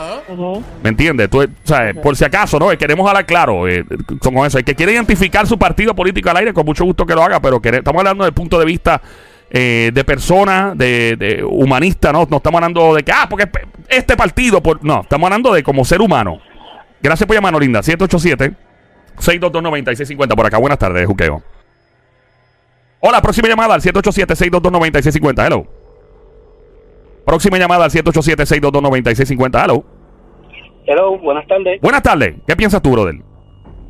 ¿me 0.83 0.89
entiendes? 0.89 1.29
Tú, 1.29 1.41
o 1.41 1.47
sea, 1.63 1.93
por 1.93 2.15
si 2.15 2.25
acaso, 2.25 2.59
¿no? 2.59 2.69
Queremos 2.77 3.07
hablar 3.07 3.25
claro 3.25 3.67
eh, 3.67 3.85
con 4.19 4.35
eso, 4.45 4.57
el 4.57 4.65
que 4.65 4.75
quiere 4.75 4.93
identificar 4.93 5.47
su 5.47 5.57
partido 5.57 5.95
político 5.95 6.29
al 6.29 6.37
aire, 6.37 6.53
con 6.53 6.65
mucho 6.65 6.83
gusto 6.83 7.05
que 7.05 7.15
lo 7.15 7.23
haga, 7.23 7.39
pero 7.39 7.61
estamos 7.63 7.99
hablando 7.99 8.23
del 8.25 8.33
punto 8.33 8.59
de 8.59 8.65
vista 8.65 9.01
eh, 9.49 9.91
de 9.93 10.03
persona, 10.03 10.73
de, 10.75 11.15
de 11.17 11.43
humanista, 11.43 12.11
¿no? 12.11 12.27
No 12.29 12.37
estamos 12.37 12.59
hablando 12.59 12.93
de 12.93 13.03
que, 13.03 13.11
ah, 13.11 13.27
porque 13.29 13.47
este 13.87 14.17
partido, 14.17 14.61
por, 14.61 14.83
no, 14.83 15.01
estamos 15.01 15.27
hablando 15.27 15.53
de 15.53 15.63
como 15.63 15.85
ser 15.85 16.01
humano. 16.01 16.39
Gracias 17.01 17.25
por 17.25 17.35
llamarnos, 17.35 17.61
Linda. 17.61 17.83
787 17.83 18.65
622-9650 19.17 20.35
por 20.35 20.45
acá. 20.45 20.57
Buenas 20.57 20.79
tardes, 20.79 21.05
Juqueo. 21.07 21.41
Hola, 22.99 23.21
próxima 23.21 23.47
llamada 23.47 23.75
al 23.75 23.81
787-622-9650. 23.81 25.45
Hello. 25.45 25.65
Próxima 27.25 27.57
llamada 27.57 27.85
al 27.85 27.91
787-622-9650. 27.91 29.63
Hello. 29.63 29.83
Hello, 30.85 31.17
buenas 31.17 31.47
tardes. 31.47 31.81
Buenas 31.81 32.03
tardes. 32.03 32.35
¿Qué 32.47 32.55
piensas 32.55 32.81
tú, 32.81 32.91
brother? 32.91 33.15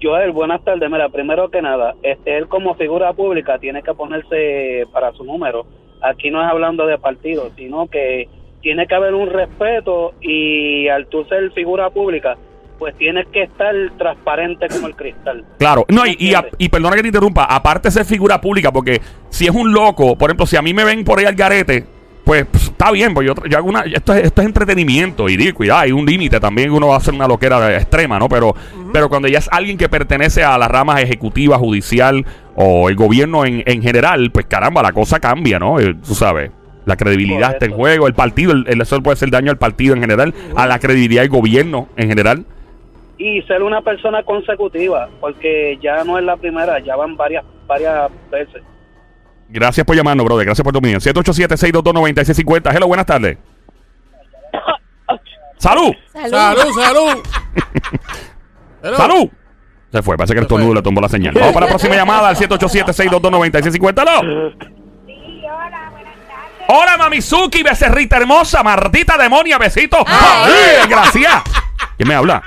Joel, 0.02 0.32
buenas 0.32 0.64
tardes. 0.64 0.90
Mira, 0.90 1.10
primero 1.10 1.50
que 1.50 1.62
nada, 1.62 1.96
este, 2.04 2.38
él 2.38 2.48
como 2.48 2.76
figura 2.76 3.14
pública 3.14 3.58
tiene 3.60 3.82
que 3.84 3.94
ponerse 3.94 4.84
para 4.92 5.12
su 5.14 5.24
número. 5.24 5.66
Aquí 6.02 6.30
no 6.30 6.42
es 6.42 6.50
hablando 6.50 6.86
de 6.86 6.98
partido, 6.98 7.52
sino 7.56 7.88
que 7.88 8.30
tiene 8.62 8.88
que 8.88 8.96
haber 8.96 9.14
un 9.14 9.30
respeto 9.30 10.14
y 10.22 10.88
al 10.88 11.08
tú 11.08 11.26
ser 11.26 11.52
figura 11.52 11.90
pública, 11.90 12.38
pues 12.78 12.96
tienes 12.98 13.26
que 13.34 13.44
estar 13.44 13.74
transparente 13.98 14.68
como 14.70 14.88
el 14.88 14.96
cristal. 14.96 15.46
Claro, 15.58 15.86
no, 15.90 16.06
y, 16.06 16.16
y, 16.20 16.34
a- 16.34 16.46
y 16.58 16.70
perdona 16.70 16.96
que 16.96 17.02
te 17.02 17.08
interrumpa, 17.10 17.46
aparte 17.46 17.88
de 17.88 17.92
ser 17.94 18.06
figura 18.06 18.40
pública, 18.42 18.72
porque 18.72 19.02
si 19.30 19.46
es 19.46 19.52
un 19.52 19.72
loco, 19.74 20.18
por 20.18 20.30
ejemplo, 20.30 20.46
si 20.46 20.56
a 20.58 20.62
mí 20.62 20.74
me 20.74 20.84
ven 20.84 21.04
por 21.04 21.20
ahí 21.20 21.26
al 21.26 21.36
garete, 21.36 21.86
pues 22.24 22.46
está 22.56 22.90
bien, 22.92 23.14
pues 23.14 23.28
yo, 23.28 23.34
yo 23.48 23.58
hago 23.58 23.70
una, 23.70 23.82
esto 23.82 24.14
es, 24.14 24.24
esto 24.26 24.42
es 24.42 24.48
entretenimiento 24.48 25.30
y 25.30 25.38
digo, 25.38 25.56
cuidado, 25.56 25.82
hay 25.82 25.92
un 25.92 26.06
límite 26.06 26.40
también, 26.40 26.72
uno 26.72 26.88
va 26.88 26.96
a 26.96 26.98
hacer 26.98 27.14
una 27.14 27.28
loquera 27.28 27.76
extrema, 27.76 28.18
¿no? 28.18 28.28
Pero, 28.28 28.56
pero 28.92 29.10
cuando 29.10 29.28
ya 29.28 29.38
es 29.38 29.48
alguien 29.52 29.78
que 29.78 29.88
pertenece 29.90 30.44
a 30.44 30.58
las 30.58 30.70
ramas 30.70 31.02
ejecutiva, 31.02 31.58
judicial 31.60 32.26
o 32.56 32.90
el 32.90 32.96
gobierno 32.96 33.46
en, 33.46 33.62
en 33.68 33.82
general, 33.84 34.32
pues 34.32 34.48
caramba, 34.48 34.82
la 34.82 34.92
cosa 34.92 35.20
cambia, 35.20 35.60
¿no? 35.60 35.80
Eh, 35.80 35.94
tú 36.06 36.16
sabes. 36.16 36.50
La 36.86 36.96
credibilidad 36.98 37.54
está 37.54 37.66
en 37.66 37.72
juego, 37.74 38.08
el 38.08 38.14
partido, 38.14 38.52
el, 38.52 38.66
el- 38.68 38.82
eso 38.82 39.02
puede 39.02 39.14
hacer 39.16 39.32
daño 39.32 39.50
al 39.52 39.58
partido 39.58 39.96
en 39.96 40.02
general, 40.02 40.34
a 40.56 40.68
la 40.68 40.78
credibilidad 40.80 41.22
del 41.24 41.30
gobierno 41.32 41.90
en 41.98 42.08
general. 42.10 42.46
Y 43.28 43.42
ser 43.48 43.64
una 43.64 43.82
persona 43.82 44.22
consecutiva, 44.22 45.10
porque 45.20 45.80
ya 45.82 46.04
no 46.04 46.20
es 46.20 46.24
la 46.24 46.38
primera, 46.38 46.78
ya 46.78 46.96
van 46.96 47.18
varias 47.18 47.44
varias 47.66 48.12
veces. 48.30 48.62
Gracias 49.50 49.84
por 49.84 49.96
llamarnos, 49.96 50.24
brother. 50.24 50.46
Gracias 50.46 50.64
por 50.64 50.72
tu 50.72 50.78
opinión. 50.78 51.00
787-622-9650. 51.02 52.76
Hello, 52.76 52.86
buenas 52.86 53.08
tardes. 53.08 53.40
¡Salud! 55.58 55.92
Salud. 56.14 56.30
Salud, 56.30 56.84
salud. 56.84 57.24
Hello. 58.84 58.98
¡Salud! 58.98 59.30
Se 59.92 60.04
fue, 60.04 60.18
parece 60.18 60.36
que 60.36 60.42
el 60.42 60.48
tornudo 60.48 60.76
le 60.76 60.84
tomó 60.84 61.02
la 61.02 61.10
señal. 61.10 61.34
Vamos 61.34 61.52
para 61.52 61.66
la 61.66 61.72
próxima 61.72 61.96
llamada 61.96 62.30
al 62.30 62.36
787-622-9650. 62.36 64.00
¡Aló! 64.02 64.52
Sí, 65.08 65.42
hola, 65.46 65.90
buenas 65.92 66.16
tardes. 66.28 66.66
Hola, 66.68 66.98
Mamizuki, 67.00 67.64
becerrita 67.64 68.18
hermosa, 68.18 68.62
Martita 68.62 69.18
demonia, 69.18 69.58
besito. 69.58 69.98
Ay. 70.06 70.54
¡Ay, 70.84 70.88
gracias! 70.88 71.42
¿Quién 71.98 72.08
me 72.08 72.14
habla? 72.14 72.44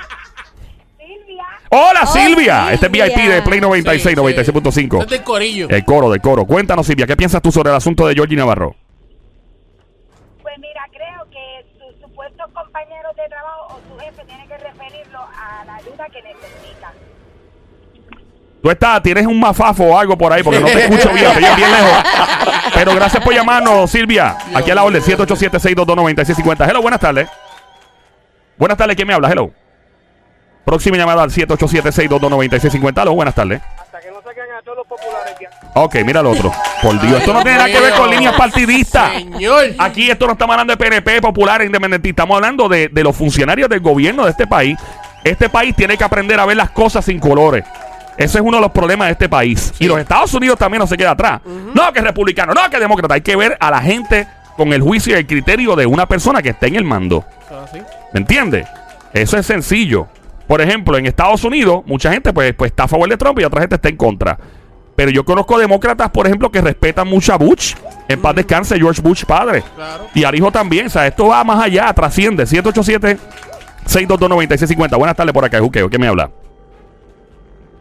Hola, 1.71 2.01
Oh, 2.03 2.07
Silvia. 2.07 2.73
Este 2.73 2.87
es. 2.87 2.91
VIP 2.91 3.15
de 3.29 3.41
Play 3.43 3.61
96, 3.61 4.01
Sí, 4.01 4.09
sí. 4.09 4.15
96.5. 4.15 5.01
Es 5.03 5.07
del 5.09 5.23
corillo. 5.23 5.69
El 5.69 5.85
coro, 5.85 6.09
del 6.09 6.19
coro. 6.21 6.45
Cuéntanos, 6.45 6.85
Silvia, 6.87 7.05
¿qué 7.05 7.15
piensas 7.15 7.41
tú 7.41 7.51
sobre 7.51 7.69
el 7.69 7.75
asunto 7.75 8.07
de 8.07 8.13
Georgie 8.15 8.35
Navarro? 8.37 8.75
pues 10.41 10.55
mira, 10.57 10.81
creo 10.91 11.25
que 11.29 11.65
sus 11.77 12.01
supuestos 12.01 12.47
compañeros 12.53 13.15
de 13.15 13.27
trabajo 13.29 13.75
o 13.75 13.79
su 13.93 13.99
jefe 13.99 14.23
tiene 14.25 14.47
que 14.47 14.57
referirlo 14.57 15.19
a 15.19 15.65
la 15.65 15.75
ayuda 15.75 16.07
que 16.11 16.21
necesita. 16.23 16.91
Tú 18.61 18.69
estás, 18.71 19.01
tienes 19.03 19.25
un 19.25 19.39
mafafo 19.39 19.83
o 19.85 19.97
algo 19.97 20.17
por 20.17 20.33
ahí 20.33 20.43
porque 20.43 20.59
no 20.59 20.65
te 20.67 20.83
escucho 20.85 21.09
bien, 21.13 21.31
te 21.31 21.37
oyes 21.37 21.55
bien 21.55 21.71
lejos. 21.71 22.03
Pero 22.73 22.93
gracias 22.95 23.23
por 23.23 23.33
llamarnos, 23.33 23.89
Silvia. 23.91 24.37
Aquí 24.53 24.71
a 24.71 24.75
la 24.75 24.83
orden, 24.83 25.01
787-622-9650. 25.01 26.67
Hello, 26.69 26.81
buenas 26.81 26.99
tardes. 26.99 27.29
Buenas 28.57 28.77
tardes, 28.77 28.95
¿quién 28.97 29.07
me 29.07 29.13
habla? 29.13 29.29
Hello. 29.31 29.51
Próxima 30.69 30.97
llamada 30.97 31.23
al 31.23 31.31
787-622-9650. 31.31 33.01
Hello, 33.01 33.15
buenas 33.15 33.33
tardes. 33.33 33.59
Hasta 33.75 33.99
que 34.01 34.11
no 34.11 34.21
saquen 34.21 34.43
a 34.55 34.61
todos 34.61 34.77
los 34.77 34.85
populares 34.85 35.35
ya. 35.41 35.49
Ok, 35.73 35.95
mira 36.05 36.19
el 36.19 36.27
otro. 36.27 36.51
Por 36.83 37.01
Dios, 37.01 37.21
esto 37.21 37.33
no 37.33 37.41
tiene 37.41 37.57
nada 37.57 37.71
que 37.71 37.79
ver 37.79 37.93
con 37.93 38.07
líneas 38.07 38.35
partidistas. 38.35 39.13
Señor. 39.13 39.65
Aquí 39.79 40.11
esto 40.11 40.27
no 40.27 40.33
estamos 40.33 40.53
hablando 40.53 40.73
de 40.73 40.77
PNP, 40.77 41.23
populares, 41.23 41.65
independentistas. 41.65 42.21
Estamos 42.23 42.35
hablando 42.35 42.69
de, 42.69 42.87
de 42.87 43.03
los 43.03 43.15
funcionarios 43.15 43.67
del 43.67 43.79
gobierno 43.79 44.25
de 44.25 44.29
este 44.29 44.45
país. 44.45 44.77
Este 45.23 45.49
país 45.49 45.75
tiene 45.75 45.97
que 45.97 46.03
aprender 46.03 46.39
a 46.39 46.45
ver 46.45 46.57
las 46.57 46.69
cosas 46.69 47.03
sin 47.03 47.17
colores. 47.19 47.65
Ese 48.15 48.37
es 48.37 48.43
uno 48.43 48.57
de 48.57 48.61
los 48.61 48.71
problemas 48.71 49.07
de 49.07 49.13
este 49.13 49.27
país. 49.27 49.73
Y 49.79 49.87
los 49.87 49.97
Estados 49.97 50.31
Unidos 50.35 50.59
también 50.59 50.81
no 50.81 50.85
se 50.85 50.97
queda 50.97 51.11
atrás. 51.11 51.41
No 51.73 51.91
que 51.91 52.01
republicano, 52.01 52.53
no 52.53 52.69
que 52.69 52.77
demócrata. 52.79 53.15
Hay 53.15 53.21
que 53.21 53.35
ver 53.35 53.57
a 53.59 53.71
la 53.71 53.81
gente 53.81 54.27
con 54.55 54.71
el 54.71 54.83
juicio 54.83 55.15
y 55.15 55.17
el 55.17 55.25
criterio 55.25 55.75
de 55.75 55.87
una 55.87 56.05
persona 56.05 56.43
que 56.43 56.49
está 56.49 56.67
en 56.67 56.75
el 56.75 56.83
mando. 56.83 57.25
Ah, 57.49 57.65
sí. 57.73 57.79
¿Me 58.13 58.19
entiendes? 58.19 58.67
Eso 59.13 59.35
es 59.35 59.47
sencillo. 59.47 60.07
Por 60.49 60.59
ejemplo, 60.61 60.97
en 60.97 61.05
Estados 61.05 61.43
Unidos, 61.43 61.83
mucha 61.85 62.11
gente 62.11 62.33
pues, 62.33 62.55
pues 62.55 62.71
está 62.71 62.85
a 62.85 62.87
favor 62.87 63.07
de 63.07 63.17
Trump 63.17 63.39
y 63.39 63.43
otra 63.43 63.61
gente 63.61 63.75
está 63.75 63.87
en 63.87 63.95
contra. 63.97 64.35
Pero 64.95 65.11
yo 65.11 65.23
conozco 65.23 65.59
demócratas, 65.59 66.09
por 66.09 66.25
ejemplo, 66.25 66.49
que 66.51 66.59
respetan 66.59 67.07
mucho 67.07 67.31
a 67.33 67.37
Bush. 67.37 67.75
En 68.07 68.19
paz 68.19 68.33
descanse, 68.33 68.75
George 68.79 68.99
Bush 68.99 69.25
padre. 69.25 69.61
Claro. 69.75 70.07
Y 70.15 70.23
al 70.23 70.33
hijo 70.33 70.51
también. 70.51 70.87
O 70.87 70.89
sea, 70.89 71.05
esto 71.05 71.27
va 71.27 71.43
más 71.43 71.63
allá, 71.63 71.93
trasciende. 71.93 72.45
787-622-9650. 73.85 74.97
Buenas 74.97 75.15
tardes 75.15 75.33
por 75.33 75.45
acá, 75.45 75.59
Juqueo. 75.59 75.87
¿Qué 75.87 75.99
me 75.99 76.07
habla? 76.07 76.31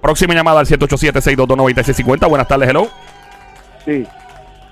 Próxima 0.03 0.35
llamada 0.35 0.61
al 0.61 0.67
787-622-9650. 0.67 2.29
Buenas 2.29 2.47
tardes, 2.49 2.69
hello. 2.69 2.87
Sí, 3.87 4.07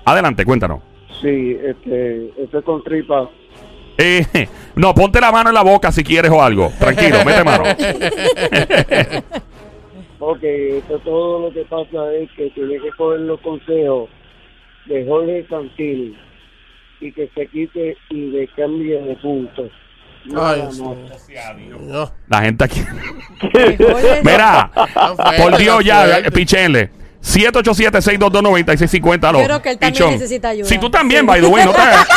Adelante, 0.05 0.45
cuéntanos. 0.45 0.81
sí, 1.19 1.57
este, 1.65 2.31
este 2.43 2.61
con 2.61 2.83
tripa. 2.83 3.27
Eh, 3.97 4.47
no, 4.75 4.93
ponte 4.93 5.19
la 5.19 5.31
mano 5.31 5.49
en 5.49 5.55
la 5.55 5.63
boca 5.63 5.91
si 5.91 6.03
quieres 6.03 6.31
o 6.31 6.41
algo. 6.41 6.71
Tranquilo, 6.79 7.25
mete 7.25 7.43
mano. 7.43 7.63
Porque 10.19 10.79
esto 10.79 10.99
todo 10.99 11.47
lo 11.47 11.53
que 11.53 11.63
pasa 11.65 12.13
es 12.13 12.29
que 12.31 12.49
tiene 12.51 12.79
que 12.79 12.91
coger 12.97 13.21
los 13.21 13.39
consejos 13.41 14.09
de 14.85 15.05
Jorge 15.05 15.45
Santil 15.49 16.17
y 16.99 17.11
que 17.11 17.29
se 17.35 17.47
quite 17.47 17.95
y 18.09 18.31
de 18.31 18.47
cambie 18.55 18.99
de 19.01 19.15
puntos. 19.17 19.71
Ay, 20.25 20.33
Nada 20.33 20.71
sí. 20.71 20.81
más. 20.81 20.97
No. 21.81 22.11
La 22.27 22.41
gente 22.41 22.63
aquí. 22.63 22.81
Mira, 24.23 24.71
por 25.37 25.57
Dios, 25.57 25.85
ya, 25.85 26.23
pichenle. 26.33 26.89
787-622-9650. 27.27 29.25
aló, 29.29 29.39
Yo 29.39 29.45
creo 29.45 29.61
que 29.61 29.69
él 29.71 29.77
también 29.77 29.93
pichón. 29.93 30.11
necesita 30.11 30.49
ayuda. 30.49 30.67
Si 30.69 30.77
tú 30.77 30.89
también, 30.89 31.21
Sí. 31.21 31.27
by 31.27 31.41
the 31.41 31.47
way, 31.47 31.65
no 31.65 31.71
te 31.73 31.81
hagas. 31.81 32.07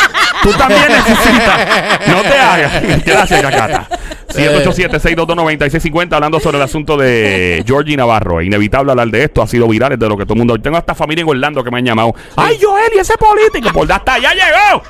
Tú 0.43 0.51
también 0.53 0.87
necesitas. 0.87 2.07
No 2.07 2.21
te 2.21 2.33
hagas. 2.39 3.03
Gracias, 3.05 3.41
Cacata. 3.41 3.87
787-622-9650, 4.29 6.13
hablando 6.13 6.39
sobre 6.39 6.57
el 6.57 6.63
asunto 6.63 6.95
de 6.97 7.63
Georgie 7.67 7.97
Navarro. 7.97 8.39
Es 8.39 8.47
inevitable 8.47 8.91
hablar 8.91 9.09
de 9.09 9.23
esto, 9.25 9.41
ha 9.41 9.47
sido 9.47 9.67
viral, 9.67 9.91
es 9.93 9.99
de 9.99 10.07
lo 10.07 10.15
que 10.17 10.23
todo 10.23 10.33
el 10.35 10.39
mundo. 10.39 10.57
Tengo 10.59 10.77
hasta 10.77 10.95
familia 10.95 11.23
en 11.23 11.29
Orlando 11.29 11.63
que 11.63 11.71
me 11.71 11.79
han 11.79 11.85
llamado. 11.85 12.15
¡Ay, 12.37 12.57
Joel, 12.61 12.91
y 12.95 12.99
ese 12.99 13.15
político! 13.17 13.73
Por 13.73 13.91
hasta 13.91 14.17
ya 14.19 14.31
llegó. 14.33 14.83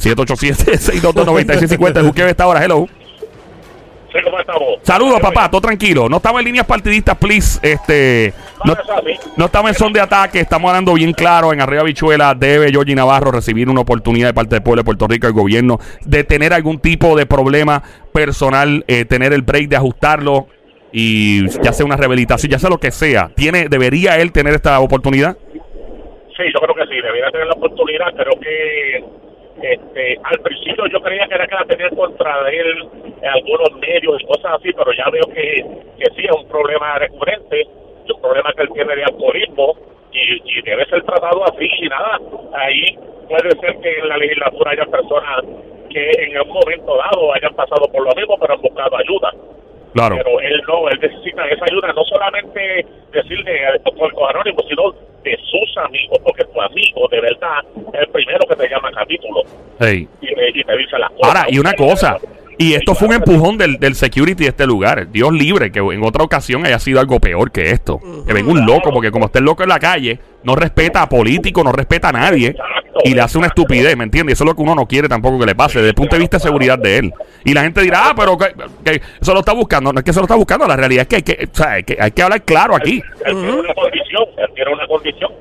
787-622-9650. 0.00 1.98
El 2.00 2.06
juqueo 2.06 2.26
está 2.26 2.44
ahora, 2.44 2.64
hello. 2.64 2.86
Sí, 4.12 4.18
¿cómo 4.24 4.40
estamos? 4.40 4.62
Saludos, 4.82 5.20
papá, 5.20 5.48
todo 5.48 5.60
tranquilo. 5.60 6.08
No 6.08 6.16
estamos 6.16 6.40
en 6.40 6.46
líneas 6.46 6.66
partidistas, 6.66 7.16
please. 7.16 7.60
Este, 7.62 8.34
no, 8.64 8.74
No, 9.36 9.44
estamos 9.46 9.70
en 9.70 9.74
son 9.74 9.92
de 9.92 10.00
ataque. 10.00 10.40
Estamos 10.40 10.68
hablando 10.68 10.94
bien 10.94 11.12
claro. 11.12 11.52
En 11.52 11.60
Arriba 11.60 11.82
Bichuela 11.82 12.34
debe 12.34 12.70
Georgie 12.70 12.94
Navarro 12.94 13.30
recibir 13.30 13.68
una 13.68 13.80
oportunidad 13.80 14.28
de 14.28 14.34
parte 14.34 14.56
del 14.56 14.62
pueblo 14.62 14.80
de 14.80 14.84
Puerto 14.84 15.06
Rico, 15.06 15.26
el 15.26 15.32
gobierno, 15.32 15.78
de 16.04 16.24
tener 16.24 16.52
algún 16.52 16.80
tipo 16.80 17.16
de 17.16 17.26
problema 17.26 17.82
personal, 18.12 18.84
eh, 18.88 19.04
tener 19.04 19.32
el 19.32 19.42
break 19.42 19.68
de 19.68 19.76
ajustarlo 19.76 20.46
y 20.92 21.48
ya 21.62 21.72
sea 21.72 21.86
una 21.86 21.96
rehabilitación, 21.96 22.50
ya 22.50 22.58
sea 22.58 22.70
lo 22.70 22.78
que 22.78 22.90
sea. 22.90 23.30
¿Tiene, 23.34 23.68
¿Debería 23.68 24.18
él 24.18 24.32
tener 24.32 24.54
esta 24.54 24.80
oportunidad? 24.80 25.36
Sí, 26.36 26.44
yo 26.52 26.60
creo 26.60 26.74
que 26.74 26.94
sí, 26.94 27.00
debería 27.00 27.30
tener 27.30 27.46
la 27.46 27.54
oportunidad. 27.54 28.14
Creo 28.14 28.40
que 28.40 29.04
este, 29.62 30.18
al 30.24 30.40
principio 30.40 30.86
yo 30.86 31.00
creía 31.00 31.26
que 31.28 31.34
era 31.34 31.46
que 31.46 31.54
la 31.54 31.64
tenía 31.64 31.90
contra 31.90 32.48
él 32.50 32.88
en 33.20 33.28
algunos 33.28 33.72
medios 33.78 34.20
y 34.20 34.26
cosas 34.26 34.52
así, 34.58 34.72
pero 34.72 34.92
ya 34.92 35.10
veo 35.10 35.24
que, 35.34 35.64
que 35.98 36.06
sí 36.16 36.24
es 36.24 36.32
un 36.34 36.48
problema 36.48 36.98
recurrente, 36.98 37.66
es 38.10 38.16
un 38.16 38.22
problema 38.22 38.52
que 38.54 38.62
él 38.62 38.68
tiene 38.74 38.96
de 38.96 39.04
alcoholismo 39.04 39.74
y, 40.12 40.58
y 40.58 40.62
debe 40.62 40.84
ser 40.86 41.02
tratado 41.04 41.44
así 41.44 41.68
y 41.80 41.88
nada. 41.88 42.18
Ahí 42.54 42.98
puede 43.28 43.50
ser 43.60 43.76
que 43.80 43.98
en 43.98 44.08
la 44.08 44.16
legislatura 44.18 44.72
haya 44.72 44.84
personas 44.86 45.44
que 45.88 46.10
en 46.18 46.40
un 46.40 46.48
momento 46.48 46.96
dado 46.96 47.32
hayan 47.34 47.54
pasado 47.54 47.86
por 47.90 48.02
lo 48.04 48.12
mismo, 48.14 48.38
pero 48.38 48.54
han 48.54 48.60
buscado 48.62 48.96
ayuda 48.96 49.32
Claro. 49.92 50.14
pero 50.18 50.38
él 50.40 50.62
no, 50.68 50.88
él 50.88 50.98
necesita 51.02 51.44
esa 51.48 51.64
ayuda, 51.68 51.92
no 51.92 52.04
solamente 52.04 52.86
decirle 53.12 53.66
al 53.66 53.82
doctor 53.82 54.12
Anónimo, 54.30 54.62
sino 54.68 54.92
de 55.24 55.36
sus 55.42 55.76
amigos, 55.78 56.16
porque 56.22 56.44
tu 56.44 56.60
amigo 56.62 57.08
de 57.10 57.20
verdad 57.20 57.58
es 57.92 58.00
el 58.00 58.08
primero 58.10 58.38
que 58.48 58.54
te 58.54 58.68
llama 58.68 58.88
a 58.88 58.92
capítulo 58.92 59.42
Hey. 59.80 60.06
y, 60.20 60.32
te- 60.32 60.50
y 60.60 60.62
te 60.62 60.76
dice 60.76 60.96
las 60.96 61.10
cosas. 61.10 61.26
Ahora, 61.36 61.46
y 61.50 61.58
una 61.58 61.72
cosa, 61.74 62.18
y 62.60 62.74
esto 62.74 62.94
fue 62.94 63.08
un 63.08 63.14
empujón 63.14 63.56
del, 63.56 63.78
del 63.78 63.94
security 63.94 64.44
de 64.44 64.50
este 64.50 64.66
lugar. 64.66 65.10
Dios 65.10 65.32
libre 65.32 65.72
que 65.72 65.78
en 65.78 66.04
otra 66.04 66.22
ocasión 66.22 66.66
haya 66.66 66.78
sido 66.78 67.00
algo 67.00 67.18
peor 67.18 67.50
que 67.50 67.70
esto. 67.70 67.98
Que 68.26 68.34
venga 68.34 68.52
un 68.52 68.66
loco, 68.66 68.92
porque 68.92 69.10
como 69.10 69.24
está 69.26 69.38
el 69.38 69.46
loco 69.46 69.62
en 69.62 69.70
la 69.70 69.78
calle, 69.78 70.20
no 70.44 70.54
respeta 70.54 71.00
a 71.00 71.08
políticos, 71.08 71.64
no 71.64 71.72
respeta 71.72 72.10
a 72.10 72.12
nadie 72.12 72.54
y 73.02 73.14
le 73.14 73.22
hace 73.22 73.38
una 73.38 73.46
estupidez, 73.46 73.96
¿me 73.96 74.04
entiendes? 74.04 74.34
Eso 74.34 74.44
es 74.44 74.48
lo 74.50 74.54
que 74.54 74.60
uno 74.60 74.74
no 74.74 74.86
quiere 74.86 75.08
tampoco 75.08 75.38
que 75.38 75.46
le 75.46 75.54
pase, 75.54 75.78
desde 75.78 75.88
el 75.88 75.94
punto 75.94 76.16
de 76.16 76.20
vista 76.20 76.36
de 76.36 76.42
seguridad 76.42 76.78
de 76.78 76.98
él. 76.98 77.14
Y 77.46 77.54
la 77.54 77.62
gente 77.62 77.80
dirá, 77.80 78.10
ah, 78.10 78.14
pero 78.14 78.36
que, 78.36 78.52
que 78.84 79.00
eso 79.18 79.32
lo 79.32 79.40
está 79.40 79.54
buscando. 79.54 79.90
No 79.90 80.00
es 80.00 80.04
que 80.04 80.10
eso 80.10 80.20
lo 80.20 80.24
está 80.24 80.36
buscando, 80.36 80.66
la 80.66 80.76
realidad 80.76 81.02
es 81.02 81.08
que 81.08 81.16
hay 81.16 81.22
que, 81.22 81.48
o 81.50 81.56
sea, 81.56 81.70
hay 81.70 81.84
que, 81.84 81.96
hay 81.98 82.10
que 82.10 82.22
hablar 82.22 82.42
claro 82.42 82.76
aquí. 82.76 83.02
Él 83.24 83.36
tiene 83.36 83.52
una 83.52 83.74
condición, 83.74 84.24
él 84.36 84.50
tiene 84.54 84.72
una 84.74 84.86
condición. 84.86 85.32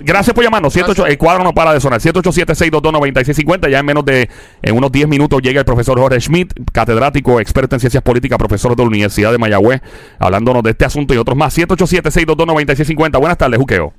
Gracias 0.00 0.34
por 0.34 0.44
llamarnos. 0.44 0.72
78, 0.72 1.06
el 1.06 1.18
cuadro 1.18 1.44
no 1.44 1.52
para 1.52 1.72
de 1.72 1.80
sonar. 1.80 2.00
787-622-9650. 2.00 3.70
Ya 3.70 3.78
en 3.78 3.86
menos 3.86 4.04
de 4.04 4.28
en 4.62 4.76
unos 4.76 4.92
10 4.92 5.08
minutos 5.08 5.40
llega 5.42 5.60
el 5.60 5.66
profesor 5.66 5.98
Jorge 5.98 6.20
Schmidt, 6.20 6.52
catedrático, 6.72 7.40
experto 7.40 7.76
en 7.76 7.80
ciencias 7.80 8.02
políticas, 8.02 8.38
profesor 8.38 8.76
de 8.76 8.82
la 8.82 8.88
Universidad 8.88 9.32
de 9.32 9.38
Mayagüez, 9.38 9.80
hablándonos 10.18 10.62
de 10.62 10.70
este 10.70 10.84
asunto 10.84 11.14
y 11.14 11.16
otros 11.16 11.36
más. 11.36 11.56
787-622-9650. 11.58 13.18
Buenas 13.18 13.38
tardes, 13.38 13.58
Juqueo. 13.58 13.92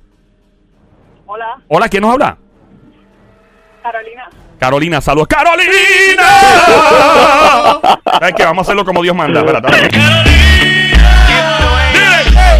Hola, 1.26 1.60
Hola, 1.68 1.90
¿quién 1.90 2.02
nos 2.02 2.14
habla? 2.14 2.38
Carolina. 3.84 4.30
Carolina, 4.60 5.02
saludos. 5.02 5.28
¡Carolina! 5.30 6.24
¿Sabes 8.04 8.34
qué? 8.36 8.44
Vamos 8.44 8.60
a 8.60 8.62
hacerlo 8.64 8.84
como 8.84 9.02
Dios 9.02 9.16
manda. 9.16 9.40
Espérate. 9.40 9.98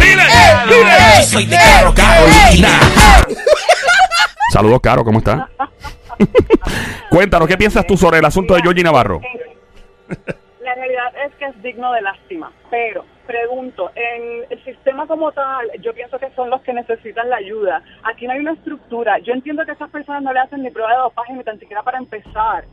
dile, 0.00 0.24
dile. 0.68 1.22
Soy 1.24 1.44
de 1.46 1.56
Caro 1.56 1.94
Carolina. 1.94 2.78
Saludos, 4.50 4.80
Caro, 4.82 5.04
¿cómo 5.04 5.18
estás? 5.18 5.48
Cuéntanos, 7.10 7.46
¿qué 7.46 7.56
piensas 7.56 7.86
tú 7.86 7.96
sobre 7.96 8.18
el 8.18 8.24
asunto 8.24 8.54
de 8.54 8.62
Georgie 8.62 8.82
Navarro? 8.82 9.20
Es 11.26 11.34
que 11.34 11.44
es 11.44 11.62
digno 11.62 11.92
de 11.92 12.00
lástima, 12.00 12.50
pero 12.70 13.04
pregunto, 13.26 13.90
en 13.94 14.44
el 14.48 14.64
sistema 14.64 15.06
como 15.06 15.30
tal, 15.32 15.70
yo 15.80 15.92
pienso 15.92 16.18
que 16.18 16.30
son 16.30 16.48
los 16.48 16.62
que 16.62 16.72
necesitan 16.72 17.28
la 17.28 17.36
ayuda. 17.36 17.82
Aquí 18.04 18.26
no 18.26 18.32
hay 18.32 18.40
una 18.40 18.54
estructura. 18.54 19.18
Yo 19.18 19.34
entiendo 19.34 19.64
que 19.66 19.72
esas 19.72 19.90
personas 19.90 20.22
no 20.22 20.32
le 20.32 20.40
hacen 20.40 20.62
ni 20.62 20.70
prueba 20.70 20.90
de 20.92 20.98
dopaje 20.98 21.34
ni 21.34 21.44
tan 21.44 21.58
siquiera 21.58 21.82
para 21.82 21.98
empezar. 21.98 22.64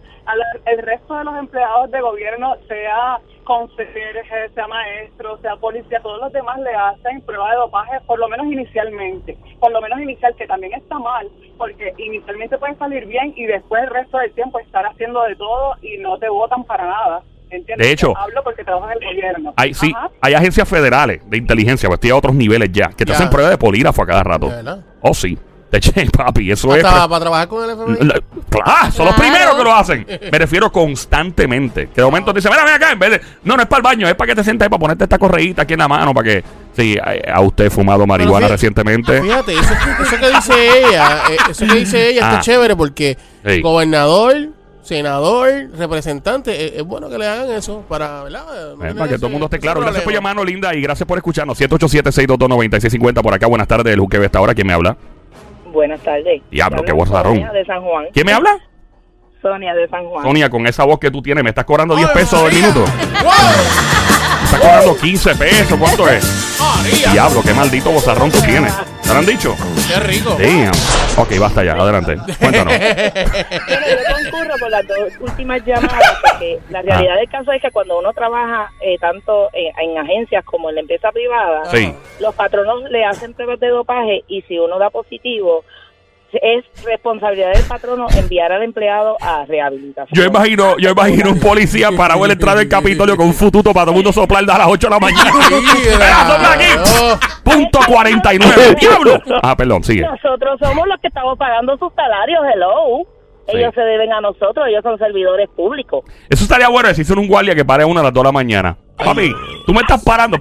El 0.66 0.80
resto 0.80 1.16
de 1.16 1.26
los 1.26 1.38
empleados 1.38 1.92
de 1.92 2.00
gobierno, 2.00 2.56
sea 2.68 3.20
conserje, 3.44 4.50
sea 4.56 4.68
maestro, 4.68 5.38
sea 5.40 5.58
policía, 5.58 6.00
todos 6.02 6.22
los 6.22 6.32
demás 6.32 6.60
le 6.60 6.74
hacen 6.74 7.22
prueba 7.22 7.52
de 7.52 7.58
dopaje, 7.58 8.00
por 8.08 8.18
lo 8.18 8.30
menos 8.30 8.48
inicialmente. 8.48 9.38
Por 9.60 9.72
lo 9.72 9.82
menos 9.82 10.00
inicial, 10.00 10.36
que 10.38 10.48
también 10.48 10.74
está 10.74 10.98
mal, 11.00 11.28
porque 11.58 11.94
inicialmente 11.98 12.58
puede 12.58 12.76
salir 12.76 13.06
bien 13.06 13.34
y 13.36 13.46
después 13.46 13.84
el 13.84 13.90
resto 13.90 14.18
del 14.18 14.34
tiempo 14.34 14.60
estar 14.60 14.86
haciendo 14.86 15.22
de 15.24 15.36
todo 15.36 15.76
y 15.82 15.98
no 15.98 16.18
te 16.18 16.30
votan 16.30 16.64
para 16.64 16.86
nada. 16.86 17.24
¿Entiendes? 17.50 17.78
De 17.88 17.92
hecho, 17.92 18.18
hablo 18.18 18.44
porque 18.44 18.64
trabajo 18.64 18.88
en 18.92 18.98
el 19.04 19.16
gobierno. 19.16 19.54
Hay, 19.56 19.74
sí, 19.74 19.94
hay 20.22 20.34
agencias 20.34 20.68
federales 20.68 21.22
de 21.30 21.38
inteligencia, 21.38 21.88
pues 21.88 21.98
estoy 21.98 22.10
a 22.12 22.16
otros 22.16 22.36
niveles 22.36 22.70
ya, 22.72 22.90
que 22.90 23.06
te 23.06 23.12
Ya. 23.12 23.16
hacen 23.16 23.30
pruebas 23.30 23.52
de 23.52 23.58
polígrafo 23.58 24.02
a 24.04 24.06
cada 24.06 24.24
rato. 24.24 24.50
¿De 24.50 24.56
verdad? 24.56 24.80
Oh, 25.02 25.14
sí. 25.14 25.38
Te 25.70 25.78
eché, 25.80 26.06
papi, 26.10 26.50
eso 26.50 26.72
Hasta 26.72 26.88
es. 27.04 27.08
para 27.08 27.20
trabajar 27.20 27.48
con 27.50 27.70
el 27.70 27.76
FBI. 27.76 28.08
La- 28.08 28.22
Claro, 28.50 28.92
son 28.92 29.06
los 29.06 29.16
Claro. 29.16 29.16
primeros 29.18 29.56
que 29.56 29.64
lo 29.66 29.74
hacen. 29.76 30.08
Me 30.32 30.38
refiero 30.40 30.72
constantemente. 30.72 31.90
Que 31.90 31.96
de 32.02 32.04
momento 32.06 32.32
te 32.34 32.38
dicen, 32.40 32.52
mira, 32.52 32.64
ven 32.64 32.74
acá, 32.76 32.92
en 32.94 33.00
vez 33.00 33.12
de. 33.12 33.22
No, 33.44 33.56
no 33.58 33.62
es 33.64 33.68
para 33.68 33.80
el 33.80 33.84
baño, 33.84 34.08
es 34.08 34.16
para 34.16 34.30
que 34.30 34.36
te 34.36 34.44
sientas 34.46 34.66
ahí, 34.66 34.70
para 34.70 34.80
ponerte 34.80 35.04
esta 35.04 35.18
correíta 35.20 35.64
aquí 35.64 35.74
en 35.74 35.80
la 35.80 35.88
mano, 35.90 36.14
para 36.14 36.24
que. 36.26 36.44
Sí, 36.74 36.98
a, 36.98 37.34
a 37.36 37.42
usted 37.42 37.70
fumado 37.70 38.08
marihuana 38.08 38.48
fí- 38.48 38.52
recientemente. 38.52 39.22
Fíjate, 39.22 39.54
eso, 39.54 39.74
eso 40.04 40.18
que 40.18 40.30
dice 40.30 40.80
ella, 40.88 41.22
eh, 41.32 41.38
eso 41.50 41.66
que 41.68 41.74
dice 41.76 42.10
ella 42.12 42.22
Ah. 42.24 42.30
está 42.30 42.42
chévere 42.42 42.76
porque 42.78 43.18
Sí. 43.46 43.62
gobernador, 43.62 44.36
senador, 44.88 45.50
representante, 45.78 46.78
es 46.80 46.84
bueno 46.84 47.10
que 47.10 47.18
le 47.18 47.28
hagan 47.28 47.52
eso 47.52 47.84
para, 47.90 48.24
¿verdad? 48.24 48.46
No 48.78 48.86
Eh, 48.86 48.94
para 48.94 48.94
que 48.94 49.04
ese- 49.10 49.18
todo 49.18 49.28
el 49.28 49.32
mundo 49.34 49.46
esté 49.48 49.60
claro. 49.60 49.82
Gracias 49.82 50.04
por 50.04 50.14
llamarnos, 50.14 50.46
linda, 50.46 50.74
y 50.74 50.82
gracias 50.82 51.06
por 51.08 51.18
escucharnos. 51.18 51.58
787-622-9650 51.60 53.22
por 53.22 53.34
acá. 53.34 53.48
Buenas 53.48 53.68
tardes, 53.68 53.94
el 53.94 54.00
Juque 54.00 54.24
esta 54.24 54.40
hora. 54.42 54.54
¿Quién 54.56 54.68
me 54.68 54.74
habla? 54.74 54.96
Buenas 55.72 56.00
tardes. 56.02 56.42
Diablo, 56.50 56.84
qué 56.84 56.94
bozarrón. 56.94 57.36
Sonia 57.36 57.52
de 57.52 57.66
San 57.66 57.82
Juan. 57.84 58.06
¿Quién 58.14 58.26
me 58.26 58.34
habla? 58.34 58.58
Sonia 59.42 59.74
de 59.76 59.88
San 59.90 60.06
Juan. 60.06 60.24
Sonia, 60.26 60.50
con 60.50 60.66
esa 60.66 60.84
voz 60.86 61.00
que 61.00 61.12
tú 61.12 61.22
tienes, 61.22 61.44
¿me 61.44 61.50
estás 61.52 61.66
cobrando 61.66 61.96
10 61.96 62.08
¡Ay, 62.10 62.16
pesos 62.16 62.40
el 62.40 62.46
María! 62.46 62.60
minuto? 62.62 62.80
¡Wow! 63.24 63.32
¿Me 64.40 64.46
estás 64.46 64.60
cobrando 64.62 64.96
15 64.98 65.36
pesos? 65.36 65.78
¿Cuánto 65.80 66.10
es? 66.10 66.60
Diablo, 67.12 67.42
qué 67.44 67.54
maldito 67.54 67.92
bozarrón 67.92 68.32
tú 68.32 68.40
tienes. 68.42 68.74
¿Te 69.08 69.14
lo 69.14 69.20
han 69.20 69.26
dicho? 69.26 69.56
¡Qué 69.88 70.00
rico! 70.02 70.36
Damn. 70.38 70.72
Ok, 71.18 71.40
basta 71.40 71.64
ya, 71.64 71.74
adelante. 71.74 72.18
Cuéntanos. 72.40 72.74
Bueno, 73.68 73.86
yo 73.88 74.32
concurro 74.32 74.56
con 74.60 74.72
las 74.72 74.88
dos 74.88 74.98
últimas 75.20 75.64
llamadas 75.66 76.18
porque 76.22 76.60
la 76.70 76.82
realidad 76.82 77.14
Ah. 77.16 77.20
del 77.20 77.30
caso 77.30 77.52
es 77.52 77.62
que 77.62 77.72
cuando 77.72 77.98
uno 78.00 78.12
trabaja 78.14 78.70
eh, 78.82 78.98
tanto 79.00 79.50
en, 79.54 79.72
en 79.92 79.98
agencias 79.98 80.44
como 80.46 80.70
en 80.70 80.76
la 80.76 80.82
empresa 80.82 81.12
privada, 81.12 81.66
Sí. 81.72 81.94
los 82.20 82.36
patronos 82.36 82.84
le 82.90 83.06
hacen 83.06 83.34
pruebas 83.34 83.60
de 83.60 83.70
dopaje 83.70 84.24
y 84.28 84.42
si 84.44 84.58
uno 84.60 84.78
da 84.80 84.90
positivo, 84.90 85.64
es 86.34 86.66
responsabilidad 86.84 87.54
del 87.54 87.64
patrono 87.64 88.08
enviar 88.16 88.52
al 88.52 88.64
empleado 88.64 89.18
a 89.22 89.46
rehabilitación. 89.46 90.08
Yo 90.14 90.26
imagino, 90.26 90.78
yo 90.78 90.90
imagino 90.92 91.32
un 91.32 91.40
policía 91.40 91.90
parado 91.96 92.22
en 92.24 92.28
la 92.28 92.34
entrada 92.34 92.60
del 92.60 92.70
Capitolio 92.70 93.16
con 93.16 93.28
un 93.28 93.34
fututo 93.34 93.74
para 93.74 93.86
todo 93.86 93.92
el 93.92 93.96
mundo 93.98 94.12
soplar 94.14 94.44
a 94.50 94.58
las 94.58 94.68
8 94.68 94.88
de 94.88 94.92
la 94.94 95.00
mañana. 95.00 95.32
Sopla 96.28 96.54
aquí. 96.54 96.66
Punto 97.44 97.80
49. 97.88 98.76
¡Diablo! 98.80 99.22
Ah, 99.42 99.56
perdón, 99.56 99.84
sigue. 99.84 100.02
Nosotros 100.02 100.60
somos 100.62 100.88
los 100.88 101.00
que 101.02 101.08
estamos 101.08 101.38
pagando 101.38 101.78
sus 101.78 101.94
salarios, 101.94 102.42
hello. 102.54 103.08
Ellos 103.50 103.72
Sí. 103.74 103.76
se 103.80 103.82
deben 103.82 104.12
a 104.12 104.20
nosotros, 104.20 104.68
ellos 104.68 104.84
son 104.84 104.98
servidores 104.98 105.48
públicos. 105.56 106.04
Eso 106.30 106.44
estaría 106.44 106.68
bueno 106.68 106.90
decirse 106.90 107.14
en 107.14 107.20
un 107.20 107.28
guardia 107.30 107.56
que 107.56 107.64
pare 107.64 107.84
a 107.84 107.88
una 107.88 108.02
a 108.02 108.04
las 108.04 108.14
2 108.14 108.22
de 108.24 108.28
la 108.28 108.32
mañana. 108.34 108.78
Papi, 108.98 109.32
tú 109.66 109.74
me 109.74 109.80
estás 109.80 110.04
parando. 110.04 110.38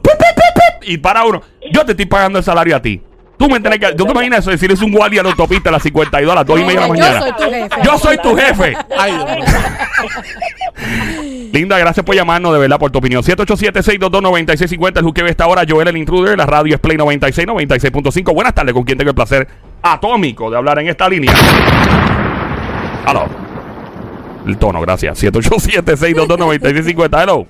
Y 0.83 0.99
para 0.99 1.25
uno. 1.25 1.41
Yo 1.73 1.85
te 1.85 1.93
estoy 1.93 2.07
pagando 2.07 2.39
el 2.39 2.45
salario 2.45 2.75
a 2.75 2.83
ti. 2.83 3.01
Tú 3.39 3.49
me 3.49 3.61
tienes 3.61 3.79
que. 3.79 3.95
¿Tú 3.95 4.05
te 4.07 4.11
imaginas 4.13 4.41
eso? 4.41 4.51
Decirle 4.51 4.75
es 4.75 4.83
un 4.83 4.93
guardia 4.93 5.21
a 5.21 5.25
la 5.25 5.31
autopista 5.31 5.69
a 5.69 5.73
las 5.73 5.83
52 5.83 6.33
a 6.33 6.37
las 6.37 6.47
2 6.47 6.61
y 6.61 6.65
media 6.65 6.81
de 6.81 6.89
la 6.89 6.95
Yo 6.95 6.95
mañana. 6.95 7.21
soy 7.21 7.33
tu 7.33 7.51
jefe. 7.51 7.69
Yo 7.85 7.99
soy 7.99 8.19
tu 8.19 8.37
jefe. 8.37 8.77
Ay, 8.99 9.13
Dios 9.13 9.31
mío. 9.31 9.45
Linda, 11.53 11.79
gracias 11.79 12.05
por 12.05 12.15
llamarnos, 12.15 12.53
de 12.53 12.59
verdad, 12.59 12.79
por 12.79 12.91
tu 12.91 12.99
opinión. 12.99 13.23
787-622-9650, 13.23 14.99
el 14.99 15.05
Juque 15.05 15.23
de 15.23 15.31
esta 15.31 15.47
hora. 15.47 15.63
Joel, 15.69 15.89
el 15.89 15.97
intruder, 15.97 16.37
la 16.37 16.47
radio 16.47 16.75
es 16.75 16.81
Play 16.81 16.97
96, 16.97 17.47
96.5. 17.47 18.35
Buenas 18.35 18.55
tardes, 18.55 18.75
con 18.75 18.85
quien 18.85 18.99
tengo 18.99 19.11
el 19.11 19.15
placer 19.15 19.47
atómico 19.83 20.51
de 20.51 20.57
hablar 20.57 20.79
en 20.79 20.89
esta 20.89 21.09
línea. 21.09 21.33
Aló. 23.07 23.27
El 24.47 24.57
tono, 24.59 24.81
gracias. 24.81 25.23
787-622-9650. 25.23 27.23
Hello. 27.23 27.47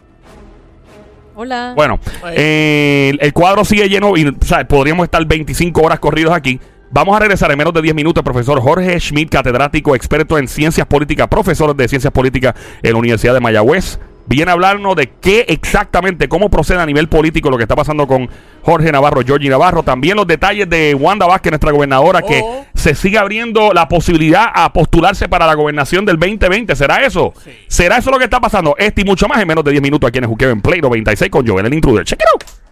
Hola. 1.38 1.74
Bueno, 1.76 2.00
eh, 2.32 3.12
el 3.20 3.32
cuadro 3.34 3.62
sigue 3.62 3.90
lleno 3.90 4.16
y 4.16 4.24
podríamos 4.66 5.04
estar 5.04 5.22
25 5.22 5.82
horas 5.82 6.00
corridos 6.00 6.32
aquí. 6.32 6.58
Vamos 6.90 7.14
a 7.14 7.18
regresar 7.18 7.50
en 7.50 7.58
menos 7.58 7.74
de 7.74 7.82
10 7.82 7.94
minutos. 7.94 8.22
El 8.22 8.24
profesor 8.24 8.58
Jorge 8.58 8.98
Schmidt, 8.98 9.28
catedrático, 9.28 9.94
experto 9.94 10.38
en 10.38 10.48
ciencias 10.48 10.86
políticas, 10.86 11.28
profesor 11.28 11.76
de 11.76 11.88
ciencias 11.88 12.10
políticas 12.10 12.54
en 12.82 12.92
la 12.92 12.98
Universidad 12.98 13.34
de 13.34 13.40
Mayagüez. 13.40 13.98
Viene 14.28 14.50
a 14.50 14.54
hablarnos 14.54 14.96
de 14.96 15.10
qué 15.20 15.46
exactamente, 15.48 16.28
cómo 16.28 16.48
procede 16.50 16.80
a 16.80 16.86
nivel 16.86 17.08
político 17.08 17.50
lo 17.50 17.56
que 17.56 17.62
está 17.62 17.76
pasando 17.76 18.06
con 18.06 18.28
Jorge 18.62 18.90
Navarro, 18.90 19.22
Georgie 19.24 19.48
Navarro. 19.48 19.82
También 19.82 20.16
los 20.16 20.26
detalles 20.26 20.68
de 20.68 20.94
Wanda 20.94 21.26
Vázquez, 21.26 21.52
nuestra 21.52 21.70
gobernadora, 21.70 22.22
que 22.22 22.40
Oh. 22.42 22.66
se 22.74 22.94
sigue 22.94 23.18
abriendo 23.18 23.72
la 23.72 23.88
posibilidad 23.88 24.46
a 24.52 24.72
postularse 24.72 25.28
para 25.28 25.46
la 25.46 25.54
gobernación 25.54 26.04
del 26.04 26.18
2020. 26.18 26.74
¿Será 26.74 27.04
eso? 27.04 27.32
¿Será 27.68 27.98
eso 27.98 28.10
lo 28.10 28.18
que 28.18 28.24
está 28.24 28.40
pasando? 28.40 28.74
Este 28.78 29.02
y 29.02 29.04
mucho 29.04 29.28
más 29.28 29.40
en 29.40 29.48
menos 29.48 29.62
de 29.64 29.70
10 29.70 29.82
minutos 29.82 30.08
aquí 30.08 30.18
en 30.18 30.24
el 30.24 30.28
Juqueo 30.30 30.50
en 30.50 30.60
Play 30.60 30.80
96 30.80 31.30
con 31.30 31.46
Joel, 31.46 31.66
el 31.66 31.74
intruder. 31.74 32.04
Check 32.04 32.20
it 32.20 32.26
out. 32.34 32.65